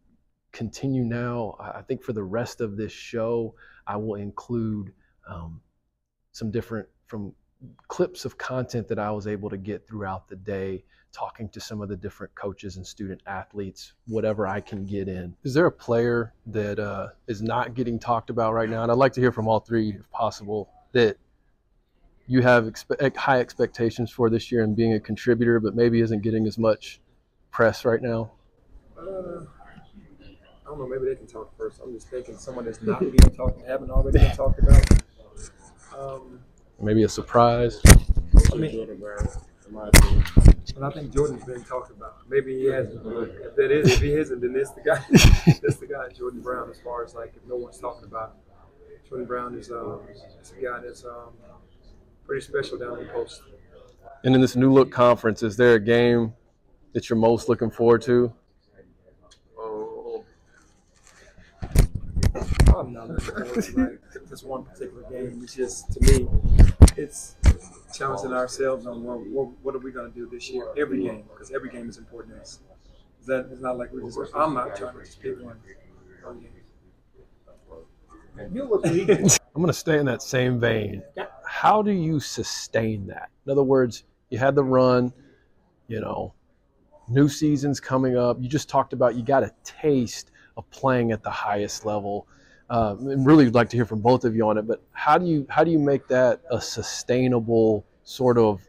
continue 0.52 1.02
now. 1.02 1.56
I 1.58 1.82
think 1.82 2.04
for 2.04 2.12
the 2.12 2.22
rest 2.22 2.60
of 2.60 2.76
this 2.76 2.92
show 2.92 3.54
i 3.86 3.96
will 3.96 4.14
include 4.14 4.92
um, 5.28 5.60
some 6.32 6.50
different 6.50 6.88
from 7.06 7.34
clips 7.88 8.24
of 8.24 8.36
content 8.38 8.88
that 8.88 8.98
i 8.98 9.10
was 9.10 9.26
able 9.26 9.50
to 9.50 9.56
get 9.56 9.86
throughout 9.86 10.28
the 10.28 10.36
day 10.36 10.82
talking 11.14 11.48
to 11.48 11.60
some 11.60 11.80
of 11.80 11.88
the 11.88 11.96
different 11.96 12.34
coaches 12.34 12.76
and 12.76 12.84
student 12.84 13.22
athletes, 13.26 13.92
whatever 14.08 14.48
I 14.48 14.60
can 14.60 14.84
get 14.84 15.08
in. 15.08 15.34
Is 15.44 15.54
there 15.54 15.66
a 15.66 15.72
player 15.72 16.34
that 16.46 16.80
uh, 16.80 17.10
is 17.28 17.40
not 17.40 17.74
getting 17.74 18.00
talked 18.00 18.30
about 18.30 18.52
right 18.52 18.68
now? 18.68 18.82
And 18.82 18.90
I'd 18.90 18.98
like 18.98 19.12
to 19.12 19.20
hear 19.20 19.30
from 19.30 19.46
all 19.46 19.60
three, 19.60 19.90
if 19.90 20.10
possible, 20.10 20.68
that 20.92 21.16
you 22.26 22.42
have 22.42 22.64
expe- 22.64 23.16
high 23.16 23.38
expectations 23.38 24.10
for 24.10 24.28
this 24.28 24.50
year 24.50 24.64
and 24.64 24.74
being 24.74 24.94
a 24.94 25.00
contributor, 25.00 25.60
but 25.60 25.76
maybe 25.76 26.00
isn't 26.00 26.22
getting 26.22 26.46
as 26.46 26.58
much 26.58 27.00
press 27.52 27.84
right 27.84 28.02
now. 28.02 28.32
Uh, 28.98 29.02
I 29.02 30.66
don't 30.66 30.78
know. 30.78 30.88
Maybe 30.88 31.04
they 31.04 31.14
can 31.14 31.28
talk 31.28 31.56
first. 31.56 31.80
I'm 31.80 31.92
just 31.92 32.08
thinking 32.08 32.36
someone 32.36 32.64
that's 32.64 32.82
not 32.82 32.98
being 32.98 33.16
talked, 33.36 33.64
haven't 33.68 33.90
already 33.90 34.18
been 34.18 34.34
talked 34.34 34.58
about. 34.58 34.90
Um, 35.96 36.40
Maybe 36.80 37.02
a 37.04 37.08
surprise. 37.08 37.80
I 38.52 38.56
mean, 38.56 38.72
Jordan 38.72 38.96
Brown, 38.98 39.28
in 39.66 39.74
my 39.74 39.88
opinion. 39.88 40.24
and 40.76 40.84
I 40.84 40.90
think 40.90 41.12
Jordan's 41.12 41.44
been 41.44 41.64
talked 41.64 41.90
about. 41.90 42.18
Maybe 42.28 42.58
he 42.58 42.64
hasn't. 42.66 43.02
But 43.04 43.28
if 43.28 43.56
that 43.56 43.70
is, 43.70 43.92
if 43.92 44.00
he 44.00 44.12
isn't, 44.14 44.40
then 44.40 44.52
that's 44.52 44.70
the 44.70 44.80
guy. 44.80 45.04
that's 45.62 45.76
the 45.76 45.86
guy, 45.86 46.08
Jordan 46.16 46.40
Brown. 46.40 46.70
As 46.70 46.80
far 46.80 47.04
as 47.04 47.14
like, 47.14 47.34
if 47.36 47.48
no 47.48 47.56
one's 47.56 47.78
talking 47.78 48.04
about, 48.04 48.36
it. 48.90 49.08
Jordan 49.08 49.26
Brown 49.26 49.54
is 49.54 49.70
um, 49.70 50.00
is 50.42 50.52
a 50.58 50.62
guy 50.62 50.80
that's 50.80 51.04
um, 51.04 51.32
pretty 52.26 52.44
special 52.44 52.78
down 52.78 52.98
the 52.98 53.04
coast. 53.06 53.42
And 54.24 54.34
in 54.34 54.40
this 54.40 54.56
new 54.56 54.72
look 54.72 54.90
conference, 54.90 55.42
is 55.42 55.56
there 55.56 55.74
a 55.74 55.80
game 55.80 56.34
that 56.92 57.08
you're 57.08 57.18
most 57.18 57.48
looking 57.48 57.70
forward 57.70 58.02
to? 58.02 58.32
Oh, 59.58 60.24
I'm 62.76 62.92
not 62.92 63.08
looking 63.08 63.24
forward 63.24 63.62
to 63.62 63.78
like 63.78 64.28
this 64.28 64.42
one 64.42 64.64
particular 64.64 65.02
game. 65.10 65.40
It's 65.42 65.54
just 65.54 65.92
to 65.92 66.00
me, 66.00 66.26
it's 66.96 67.36
challenging 67.92 68.32
ourselves 68.32 68.86
on 68.86 69.02
what, 69.02 69.20
what, 69.26 69.48
what 69.62 69.74
are 69.74 69.78
we 69.78 69.92
going 69.92 70.10
to 70.10 70.18
do 70.18 70.28
this 70.30 70.50
year? 70.50 70.68
Every 70.76 71.02
game, 71.02 71.24
because 71.32 71.50
every 71.52 71.70
game 71.70 71.88
is 71.88 71.98
important 71.98 72.36
to 72.36 72.40
us. 72.40 72.60
That 73.26 73.48
it's 73.50 73.60
not 73.60 73.78
like 73.78 73.92
we're 73.92 74.02
just. 74.02 74.18
I'm 74.34 74.54
not 74.54 74.76
trying 74.76 74.94
to 74.94 75.00
just 75.00 75.20
pick 75.20 75.36
one. 75.42 75.56
one 76.22 76.40
game. 76.40 76.50
You 78.52 78.64
look 78.64 78.84
I'm 78.86 79.62
going 79.62 79.66
to 79.68 79.72
stay 79.72 79.98
in 79.98 80.06
that 80.06 80.22
same 80.22 80.58
vein. 80.58 81.02
How 81.46 81.82
do 81.82 81.92
you 81.92 82.18
sustain 82.18 83.06
that? 83.06 83.30
In 83.46 83.52
other 83.52 83.62
words, 83.62 84.04
you 84.30 84.38
had 84.38 84.56
the 84.56 84.64
run, 84.64 85.12
you 85.86 86.00
know, 86.00 86.34
new 87.08 87.28
season's 87.28 87.78
coming 87.80 88.16
up. 88.16 88.38
You 88.40 88.48
just 88.48 88.68
talked 88.68 88.92
about 88.92 89.14
you 89.14 89.22
got 89.22 89.44
a 89.44 89.52
taste 89.62 90.32
of 90.56 90.68
playing 90.70 91.12
at 91.12 91.22
the 91.22 91.30
highest 91.30 91.86
level. 91.86 92.26
Uh, 92.70 92.96
and 92.98 93.26
really 93.26 93.50
like 93.50 93.68
to 93.68 93.76
hear 93.76 93.84
from 93.84 94.00
both 94.00 94.24
of 94.24 94.34
you 94.34 94.48
on 94.48 94.56
it. 94.56 94.66
But 94.66 94.82
how 94.92 95.18
do 95.18 95.26
you 95.26 95.46
how 95.50 95.64
do 95.64 95.70
you 95.70 95.78
make 95.78 96.08
that 96.08 96.40
a 96.50 96.60
sustainable 96.60 97.84
sort 98.04 98.38
of 98.38 98.66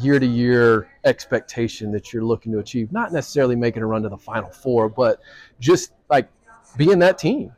year 0.00 0.18
to 0.18 0.26
year 0.26 0.88
expectation 1.04 1.92
that 1.92 2.12
you're 2.12 2.24
looking 2.24 2.50
to 2.52 2.58
achieve? 2.58 2.90
Not 2.90 3.12
necessarily 3.12 3.54
making 3.54 3.82
a 3.82 3.86
run 3.86 4.02
to 4.02 4.08
the 4.08 4.16
Final 4.16 4.50
Four, 4.50 4.88
but 4.88 5.20
just 5.60 5.92
like 6.10 6.28
being 6.76 6.98
that 6.98 7.16
team. 7.16 7.52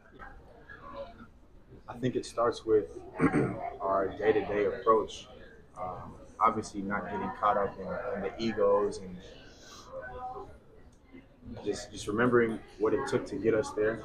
I 1.88 1.94
think 1.94 2.16
it 2.16 2.27
starts 2.27 2.64
with 2.66 2.85
our 3.81 4.14
day 4.18 4.33
to 4.33 4.44
day 4.46 4.66
approach. 4.66 5.29
Um, 5.81 6.14
obviously, 6.40 6.83
not 6.83 7.05
getting 7.05 7.31
caught 7.40 7.57
up 7.57 7.74
in, 7.79 8.16
in 8.16 8.22
the 8.22 8.33
egos 8.38 8.98
and 8.98 9.16
just 11.64 11.90
just 11.92 12.06
remembering 12.06 12.58
what 12.78 12.94
it 12.94 13.00
took 13.08 13.26
to 13.26 13.36
get 13.36 13.54
us 13.54 13.70
there. 13.72 14.02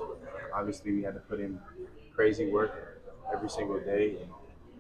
Obviously, 0.54 0.92
we 0.92 1.04
had 1.04 1.14
to 1.14 1.20
put 1.22 1.40
in 1.40 1.60
crazy 2.14 2.52
work 2.52 3.02
every 3.34 3.50
single 3.50 3.80
day 3.80 4.18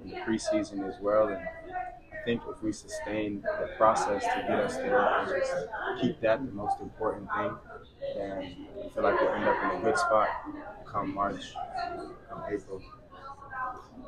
in 0.03 0.10
the 0.10 0.15
preseason 0.17 0.88
as 0.88 0.99
well. 1.01 1.27
And 1.27 1.38
I 1.38 2.23
think 2.25 2.41
if 2.49 2.62
we 2.62 2.71
sustain 2.71 3.41
the 3.41 3.69
process 3.77 4.23
to 4.23 4.45
get 4.47 4.60
us 4.60 4.75
there 4.77 4.99
and 4.99 5.27
just 5.27 5.53
keep 6.01 6.19
that 6.21 6.45
the 6.45 6.51
most 6.51 6.79
important 6.82 7.29
thing, 7.36 7.51
then 8.15 8.67
I 8.86 8.89
feel 8.89 9.03
like 9.03 9.19
we'll 9.19 9.34
end 9.34 9.45
up 9.45 9.73
in 9.73 9.79
a 9.79 9.84
good 9.84 9.97
spot 9.97 10.27
come 10.91 11.13
March, 11.13 11.53
come 12.29 12.43
April. 12.49 12.82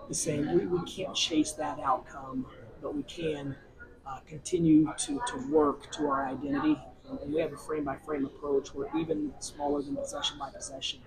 the 0.08 0.15
same. 0.15 0.54
We, 0.54 0.65
we 0.65 0.84
can't 0.86 1.15
chase 1.15 1.52
that 1.54 1.80
outcome, 1.80 2.45
but 2.82 2.95
we 2.95 3.04
can 3.04 3.56
uh, 4.06 4.19
continue 4.28 4.91
to, 4.97 5.21
to 5.28 5.52
work 5.52 5.91
to 5.93 6.08
our 6.08 6.26
identity. 6.28 6.80
And 7.21 7.34
we 7.34 7.39
have 7.41 7.54
a 7.54 7.58
frame 7.58 7.84
by 7.84 7.97
frame 7.97 8.26
approach. 8.26 8.74
We're 8.74 8.88
even 8.97 9.34
smaller 9.39 9.82
than 9.82 9.95
possession 9.95 10.38
by 10.38 10.50
possession. 10.50 11.00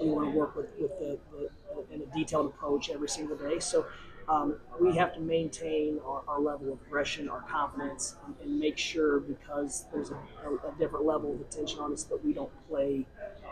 We 0.00 0.10
want 0.10 0.32
to 0.32 0.38
work 0.38 0.56
with, 0.56 0.66
with 0.78 0.98
the, 0.98 1.18
the, 1.30 1.94
in 1.94 2.02
a 2.02 2.06
detailed 2.06 2.46
approach 2.46 2.90
every 2.90 3.08
single 3.08 3.36
day. 3.36 3.58
So 3.60 3.86
um, 4.28 4.56
we 4.80 4.96
have 4.96 5.14
to 5.14 5.20
maintain 5.20 6.00
our, 6.06 6.22
our 6.28 6.40
level 6.40 6.72
of 6.72 6.80
aggression, 6.86 7.28
our 7.28 7.42
confidence, 7.42 8.16
and, 8.26 8.34
and 8.42 8.58
make 8.58 8.78
sure 8.78 9.20
because 9.20 9.84
there's 9.92 10.10
a, 10.10 10.14
a, 10.46 10.54
a 10.54 10.74
different 10.78 11.04
level 11.04 11.32
of 11.34 11.40
attention 11.40 11.80
on 11.80 11.92
us 11.92 12.04
that 12.04 12.24
we 12.24 12.32
don't 12.32 12.50
play 12.68 13.06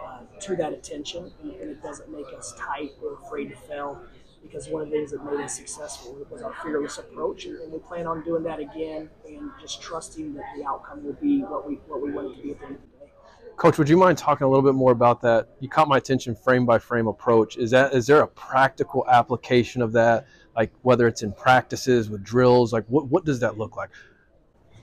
uh, 0.04 0.20
to 0.40 0.56
that 0.56 0.72
attention 0.72 1.30
and, 1.42 1.52
and 1.52 1.70
it 1.70 1.82
doesn't 1.82 2.10
make 2.10 2.26
us 2.36 2.54
tight 2.56 2.92
or 3.02 3.14
afraid 3.14 3.50
to 3.50 3.56
fail 3.56 4.00
because 4.42 4.68
one 4.68 4.82
of 4.82 4.90
the 4.90 4.96
things 4.96 5.10
that 5.10 5.24
made 5.24 5.40
us 5.40 5.56
successful 5.56 6.16
was 6.30 6.42
our 6.42 6.54
fearless 6.62 6.98
approach, 6.98 7.44
and, 7.46 7.72
we 7.72 7.78
plan 7.78 8.06
on 8.06 8.24
doing 8.24 8.42
that 8.44 8.58
again, 8.58 9.10
and 9.26 9.50
just 9.60 9.80
trusting 9.82 10.34
that 10.34 10.44
the 10.56 10.64
outcome 10.64 11.04
will 11.04 11.12
be 11.14 11.40
what 11.42 11.66
we 11.68 11.74
what 11.86 12.00
we 12.00 12.10
want 12.10 12.32
it 12.32 12.36
to 12.36 12.42
be 12.42 12.50
at 12.50 12.58
the 12.58 12.66
end 12.66 12.74
of 12.76 12.80
the 12.80 13.06
day. 13.06 13.12
Coach, 13.56 13.78
would 13.78 13.88
you 13.88 13.96
mind 13.96 14.16
talking 14.16 14.44
a 14.44 14.48
little 14.48 14.64
bit 14.64 14.74
more 14.74 14.92
about 14.92 15.20
that? 15.22 15.48
You 15.60 15.68
caught 15.68 15.88
my 15.88 15.98
attention 15.98 16.34
frame 16.34 16.64
by 16.64 16.78
frame 16.78 17.06
approach. 17.06 17.56
Is 17.56 17.70
that 17.70 17.92
is 17.92 18.06
there 18.06 18.20
a 18.22 18.28
practical 18.28 19.06
application 19.08 19.82
of 19.82 19.92
that? 19.92 20.26
Like 20.56 20.72
whether 20.82 21.06
it's 21.06 21.22
in 21.22 21.32
practices 21.32 22.10
with 22.10 22.24
drills, 22.24 22.72
like 22.72 22.84
what 22.88 23.08
what 23.08 23.24
does 23.24 23.40
that 23.40 23.58
look 23.58 23.76
like? 23.76 23.90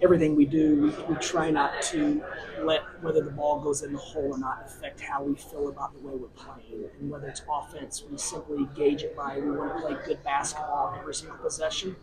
Everything 0.01 0.35
we 0.35 0.45
do, 0.45 0.81
we, 0.81 1.13
we 1.13 1.19
try 1.19 1.49
not 1.49 1.81
to 1.81 2.23
let 2.63 2.81
whether 3.01 3.21
the 3.21 3.31
ball 3.31 3.59
goes 3.59 3.81
in 3.83 3.93
the 3.93 3.99
hole 3.99 4.33
or 4.33 4.37
not 4.37 4.63
affect 4.65 5.01
how 5.01 5.23
we 5.23 5.35
feel 5.35 5.69
about 5.69 5.93
the 5.93 5.99
way 5.99 6.13
we're 6.13 6.27
playing. 6.29 6.85
And 6.99 7.09
whether 7.09 7.27
it's 7.27 7.41
offense, 7.51 8.03
we 8.09 8.17
simply 8.17 8.67
gauge 8.75 9.03
it 9.03 9.15
by 9.15 9.39
we 9.39 9.51
want 9.51 9.75
to 9.75 9.81
play 9.81 9.97
good 10.05 10.23
basketball 10.23 10.95
every 10.99 11.15
single 11.15 11.37
possession 11.37 11.95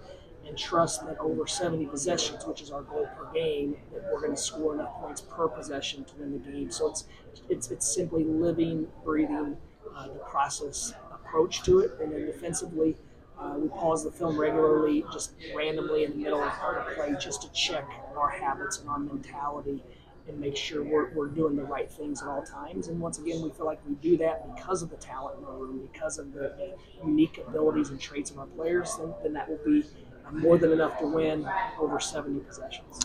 and 0.47 0.59
trust 0.59 1.07
that 1.07 1.19
over 1.19 1.47
70 1.47 1.87
possessions, 1.87 2.45
which 2.45 2.61
is 2.61 2.71
our 2.71 2.83
goal 2.83 3.09
per 3.17 3.33
game, 3.33 3.77
that 3.93 4.05
we're 4.13 4.21
going 4.21 4.35
to 4.35 4.41
score 4.41 4.75
enough 4.75 4.93
points 5.01 5.21
per 5.23 5.49
possession 5.49 6.05
to 6.05 6.15
win 6.17 6.33
the 6.33 6.39
game. 6.39 6.71
So 6.71 6.91
it's 6.91 7.05
it's 7.49 7.71
it's 7.71 7.95
simply 7.95 8.25
living, 8.25 8.87
breathing 9.05 9.57
uh, 9.97 10.09
the 10.09 10.19
process 10.21 10.93
approach 11.13 11.63
to 11.63 11.81
it, 11.81 11.93
and 12.01 12.13
then 12.13 12.27
defensively. 12.27 12.97
Uh, 13.45 13.59
we 13.59 13.69
pause 13.69 14.03
the 14.03 14.11
film 14.11 14.41
regularly, 14.41 15.05
just 15.13 15.35
randomly 15.55 16.05
in 16.05 16.13
the 16.13 16.17
middle 16.17 16.43
of 16.43 16.51
the 16.51 16.95
play, 16.95 17.15
just 17.21 17.43
to 17.43 17.53
check 17.53 17.87
our 18.17 18.31
habits 18.31 18.79
and 18.79 18.89
our 18.89 18.99
mentality 18.99 19.83
and 20.27 20.41
make 20.41 20.57
sure 20.57 20.83
we're, 20.83 21.11
we're 21.13 21.27
doing 21.27 21.55
the 21.55 21.63
right 21.63 21.91
things 21.91 22.23
at 22.23 22.29
all 22.29 22.43
times. 22.43 22.89
And 22.89 22.99
once 22.99 23.19
again, 23.19 23.43
we 23.43 23.51
feel 23.51 23.67
like 23.67 23.81
we 23.87 23.97
do 23.97 24.17
that 24.17 24.57
because 24.57 24.83
of 24.83 24.89
the 24.89 24.97
talent 24.97 25.39
in 25.39 25.45
the 25.45 25.51
room, 25.51 25.87
because 25.93 26.17
of 26.19 26.33
the, 26.33 26.55
the 26.57 26.75
unique 27.05 27.39
abilities 27.47 27.91
and 27.91 28.01
traits 28.01 28.31
of 28.31 28.39
our 28.39 28.47
players, 28.47 28.97
then, 28.97 29.13
then 29.23 29.35
that 29.35 29.51
will 29.51 29.61
be 29.63 29.85
more 30.33 30.57
than 30.57 30.73
enough 30.73 30.99
to 31.01 31.07
win 31.07 31.47
over 31.79 32.01
70 32.01 32.41
possessions. 32.41 33.01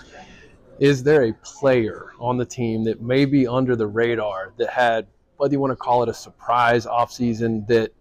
Is 0.79 1.03
there 1.03 1.25
a 1.25 1.33
player 1.43 2.13
on 2.17 2.37
the 2.37 2.45
team 2.45 2.85
that 2.85 3.01
may 3.01 3.25
be 3.25 3.45
under 3.45 3.75
the 3.75 3.87
radar 3.87 4.53
that 4.55 4.69
had, 4.69 5.07
whether 5.35 5.51
you 5.51 5.59
want 5.59 5.71
to 5.71 5.75
call 5.75 6.01
it 6.03 6.07
a 6.07 6.13
surprise 6.13 6.85
offseason, 6.85 7.67
that 7.67 7.91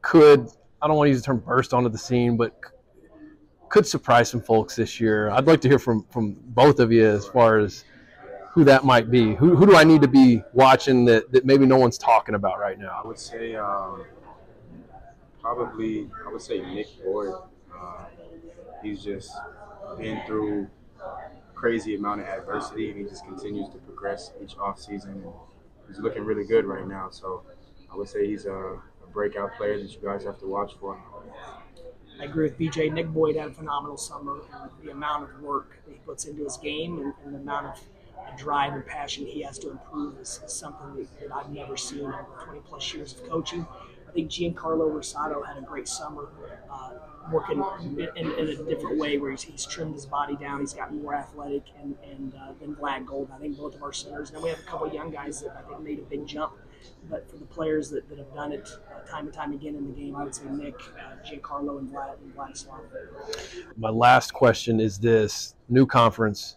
could, 0.00 0.48
I 0.84 0.86
don't 0.86 0.96
want 0.98 1.06
to 1.06 1.12
use 1.12 1.22
the 1.22 1.26
term 1.26 1.38
burst 1.38 1.72
onto 1.72 1.88
the 1.88 1.96
scene, 1.96 2.36
but 2.36 2.60
could 3.70 3.86
surprise 3.86 4.28
some 4.28 4.42
folks 4.42 4.76
this 4.76 5.00
year? 5.00 5.30
I'd 5.30 5.46
like 5.46 5.62
to 5.62 5.68
hear 5.68 5.78
from, 5.78 6.04
from 6.10 6.36
both 6.48 6.78
of 6.78 6.92
you 6.92 7.06
as 7.06 7.26
far 7.26 7.58
as 7.58 7.84
who 8.50 8.64
that 8.64 8.84
might 8.84 9.10
be. 9.10 9.34
Who, 9.34 9.56
who 9.56 9.64
do 9.64 9.76
I 9.76 9.84
need 9.84 10.02
to 10.02 10.08
be 10.08 10.42
watching 10.52 11.06
that, 11.06 11.32
that 11.32 11.46
maybe 11.46 11.64
no 11.64 11.78
one's 11.78 11.96
talking 11.96 12.34
about 12.34 12.60
right 12.60 12.78
now? 12.78 13.00
I 13.02 13.06
would 13.06 13.18
say 13.18 13.56
um, 13.56 14.04
probably, 15.40 16.10
I 16.26 16.30
would 16.30 16.42
say 16.42 16.60
Nick 16.60 16.88
Boyd. 17.02 17.32
Uh, 17.74 18.04
he's 18.82 19.02
just 19.02 19.32
been 19.98 20.20
through 20.26 20.68
crazy 21.54 21.96
amount 21.96 22.20
of 22.20 22.26
adversity 22.26 22.90
and 22.90 22.98
he 22.98 23.04
just 23.04 23.24
continues 23.24 23.70
to 23.70 23.78
progress 23.78 24.32
each 24.42 24.58
off 24.58 24.78
season 24.78 25.24
he's 25.88 25.98
looking 25.98 26.24
really 26.24 26.44
good 26.44 26.64
right 26.64 26.86
now. 26.86 27.08
So 27.10 27.42
I 27.92 27.96
would 27.96 28.08
say 28.08 28.26
he's 28.26 28.46
a, 28.46 28.52
a 28.52 28.80
breakout 29.14 29.54
player 29.56 29.80
that 29.80 29.90
you 29.90 29.98
guys 30.02 30.24
have 30.24 30.38
to 30.40 30.46
watch 30.46 30.72
for. 30.78 31.00
I 32.20 32.24
agree 32.24 32.44
with 32.44 32.58
BJ. 32.58 32.92
Nick 32.92 33.08
Boyd 33.08 33.36
had 33.36 33.48
a 33.48 33.52
phenomenal 33.52 33.96
summer. 33.96 34.40
And 34.52 34.70
the 34.82 34.90
amount 34.90 35.24
of 35.24 35.40
work 35.40 35.78
that 35.86 35.92
he 35.92 35.98
puts 36.00 36.26
into 36.26 36.44
his 36.44 36.56
game 36.58 36.98
and, 36.98 37.14
and 37.24 37.34
the 37.34 37.38
amount 37.38 37.66
of 37.66 37.80
drive 38.36 38.72
and 38.72 38.86
passion 38.86 39.26
he 39.26 39.42
has 39.42 39.58
to 39.60 39.70
improve 39.70 40.18
is, 40.20 40.40
is 40.44 40.52
something 40.52 41.06
that, 41.20 41.32
I've 41.32 41.50
never 41.50 41.76
seen 41.76 42.00
in 42.00 42.12
20 42.44 42.60
plus 42.66 42.92
years 42.92 43.14
of 43.14 43.28
coaching. 43.28 43.66
I 44.08 44.12
think 44.12 44.30
Giancarlo 44.30 44.92
Rosado 44.92 45.44
had 45.46 45.56
a 45.56 45.62
great 45.62 45.88
summer. 45.88 46.28
Uh, 46.70 46.90
working 47.32 47.62
in, 48.16 48.30
in, 48.32 48.48
a 48.48 48.62
different 48.64 48.98
way 48.98 49.18
where 49.18 49.30
he's, 49.30 49.42
he's, 49.42 49.64
trimmed 49.66 49.94
his 49.94 50.06
body 50.06 50.36
down. 50.36 50.60
He's 50.60 50.74
gotten 50.74 51.02
more 51.02 51.14
athletic 51.14 51.62
and, 51.80 51.96
and 52.04 52.34
uh, 52.34 52.52
than 52.60 52.74
Vlad 52.74 53.06
Gold. 53.06 53.30
I 53.34 53.38
think 53.38 53.56
both 53.56 53.74
of 53.74 53.82
our 53.82 53.92
centers. 53.92 54.28
And 54.28 54.36
then 54.36 54.42
we 54.44 54.50
have 54.50 54.58
a 54.58 54.62
couple 54.62 54.92
young 54.92 55.10
guys 55.10 55.40
that 55.40 55.56
I 55.56 55.66
think 55.68 55.80
made 55.80 55.98
a 55.98 56.02
big 56.02 56.26
jump. 56.26 56.52
But 57.10 57.30
for 57.30 57.36
the 57.36 57.44
players 57.44 57.90
that, 57.90 58.08
that 58.08 58.18
have 58.18 58.34
done 58.34 58.52
it 58.52 58.68
uh, 58.90 59.06
time 59.08 59.26
and 59.26 59.34
time 59.34 59.52
again 59.52 59.74
in 59.74 59.86
the 59.86 59.92
game, 59.92 60.16
I 60.16 60.24
would 60.24 60.34
say 60.34 60.44
Nick, 60.50 60.74
uh, 60.74 61.16
Giancarlo, 61.26 61.78
and 61.78 61.90
Vlad 61.90 62.14
and 62.22 62.34
Vladislav. 62.34 62.80
My 63.76 63.90
last 63.90 64.32
question 64.32 64.80
is 64.80 64.98
this: 64.98 65.54
new 65.68 65.86
conference. 65.86 66.56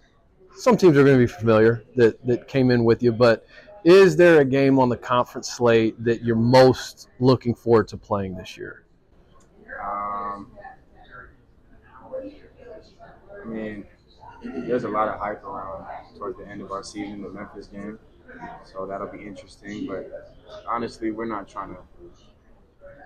Some 0.56 0.78
teams 0.78 0.98
are 0.98 1.04
going 1.04 1.20
to 1.20 1.26
be 1.26 1.32
familiar 1.32 1.84
that 1.96 2.26
that 2.26 2.48
came 2.48 2.72
in 2.72 2.84
with 2.84 3.04
you, 3.04 3.12
but 3.12 3.46
is 3.84 4.16
there 4.16 4.42
a 4.42 4.46
game 4.46 4.80
on 4.80 4.90
the 4.90 4.98
conference 4.98 5.50
slate 5.50 6.04
that 6.04 6.24
you're 6.24 6.36
most 6.36 7.10
looking 7.20 7.56
forward 7.56 7.88
to 7.90 7.98
playing 7.98 8.36
this 8.36 8.58
year? 8.58 8.86
Um, 9.82 10.52
I 13.42 13.46
mean, 13.46 13.86
there's 14.44 14.84
a 14.84 14.90
lot 14.90 15.08
of 15.08 15.20
hype 15.20 15.44
around 15.44 15.86
towards 16.18 16.38
the 16.38 16.48
end 16.48 16.62
of 16.62 16.72
our 16.72 16.84
season, 16.84 17.22
the 17.22 17.30
Memphis 17.30 17.68
game. 17.68 18.00
So 18.72 18.86
that'll 18.86 19.08
be 19.08 19.26
interesting. 19.26 19.88
But 19.88 20.36
honestly, 20.70 21.12
we're 21.12 21.26
not 21.26 21.48
trying 21.48 21.76
to 21.76 21.82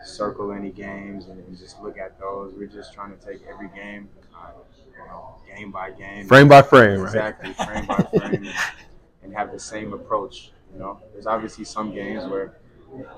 circle 0.04 0.52
any 0.52 0.72
games 0.72 1.26
and, 1.28 1.40
and 1.46 1.58
just 1.58 1.82
look 1.82 1.98
at 1.98 2.20
those. 2.20 2.54
We're 2.54 2.68
just 2.68 2.94
trying 2.94 3.18
to 3.18 3.26
take 3.26 3.42
every 3.48 3.70
game, 3.70 4.10
uh, 4.36 4.52
you 4.98 5.06
know, 5.06 5.36
game 5.56 5.72
by 5.72 5.92
game, 5.92 6.28
frame 6.28 6.48
by 6.48 6.62
frame, 6.62 7.02
exactly, 7.02 7.50
right? 7.60 7.68
frame 7.68 7.86
by 7.86 8.20
frame, 8.20 8.34
and, 8.34 8.48
and 9.24 9.36
have 9.36 9.52
the 9.52 9.60
same 9.60 9.94
approach. 9.94 10.52
You 10.74 10.80
know, 10.80 11.00
there's 11.14 11.28
obviously 11.28 11.66
some 11.66 11.94
games 11.94 12.26
where 12.30 12.58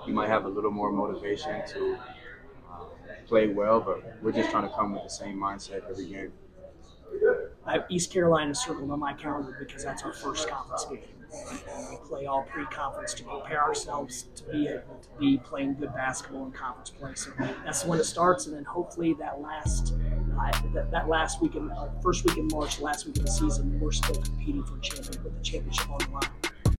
you 0.05 0.13
might 0.13 0.29
have 0.29 0.45
a 0.45 0.49
little 0.49 0.71
more 0.71 0.91
motivation 0.91 1.61
to 1.69 1.97
uh, 2.71 2.85
play 3.27 3.47
well, 3.47 3.79
but 3.79 4.21
we're 4.21 4.31
just 4.31 4.49
trying 4.49 4.67
to 4.67 4.75
come 4.75 4.93
with 4.93 5.03
the 5.03 5.09
same 5.09 5.37
mindset 5.37 5.89
every 5.89 6.07
game. 6.07 6.31
I 7.65 7.73
have 7.73 7.85
East 7.89 8.11
Carolina 8.11 8.55
circled 8.55 8.89
on 8.89 8.99
my 8.99 9.13
calendar 9.13 9.55
because 9.59 9.83
that's 9.83 10.03
our 10.03 10.13
first 10.13 10.49
conference 10.49 10.85
game. 10.85 11.03
We 11.89 11.97
play 12.07 12.25
all 12.25 12.43
pre-conference 12.43 13.13
to 13.15 13.23
prepare 13.23 13.63
ourselves 13.63 14.27
to 14.35 14.43
be 14.51 14.67
able 14.67 15.01
to 15.01 15.19
be 15.19 15.37
playing 15.37 15.75
good 15.75 15.93
basketball 15.93 16.45
in 16.45 16.51
conference 16.51 16.91
play. 16.91 17.13
So 17.15 17.31
that's 17.63 17.85
when 17.85 17.99
it 17.99 18.03
starts, 18.03 18.45
and 18.45 18.55
then 18.55 18.63
hopefully 18.63 19.13
that 19.19 19.41
last 19.41 19.93
uh, 20.39 20.51
that, 20.73 20.91
that, 20.91 21.07
last 21.07 21.41
week 21.41 21.55
in 21.55 21.69
uh, 21.71 21.89
first 22.01 22.25
week 22.25 22.37
in 22.37 22.47
March, 22.51 22.79
last 22.79 23.05
week 23.05 23.17
of 23.17 23.25
the 23.25 23.31
season, 23.31 23.79
we're 23.79 23.91
still 23.91 24.15
competing 24.15 24.63
for 24.63 24.77
a 24.77 24.81
champion 24.81 25.23
with 25.23 25.35
the 25.35 25.43
championship 25.43 25.89
on 25.89 25.99
the 25.99 26.09
line. 26.09 26.75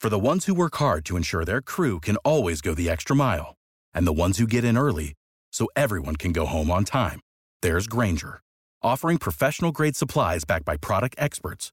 For 0.00 0.08
the 0.08 0.18
ones 0.18 0.46
who 0.46 0.54
work 0.54 0.76
hard 0.76 1.04
to 1.06 1.16
ensure 1.16 1.44
their 1.44 1.62
crew 1.62 1.98
can 1.98 2.16
always 2.18 2.60
go 2.60 2.74
the 2.74 2.90
extra 2.90 3.16
mile, 3.16 3.54
and 3.92 4.06
the 4.06 4.12
ones 4.12 4.38
who 4.38 4.46
get 4.46 4.64
in 4.64 4.76
early 4.76 5.14
so 5.52 5.66
everyone 5.74 6.16
can 6.16 6.32
go 6.32 6.46
home 6.46 6.70
on 6.70 6.84
time, 6.84 7.20
there's 7.62 7.86
Grainger 7.86 8.40
offering 8.84 9.16
professional 9.16 9.72
grade 9.72 9.96
supplies 9.96 10.44
backed 10.44 10.66
by 10.66 10.76
product 10.76 11.16
experts 11.18 11.72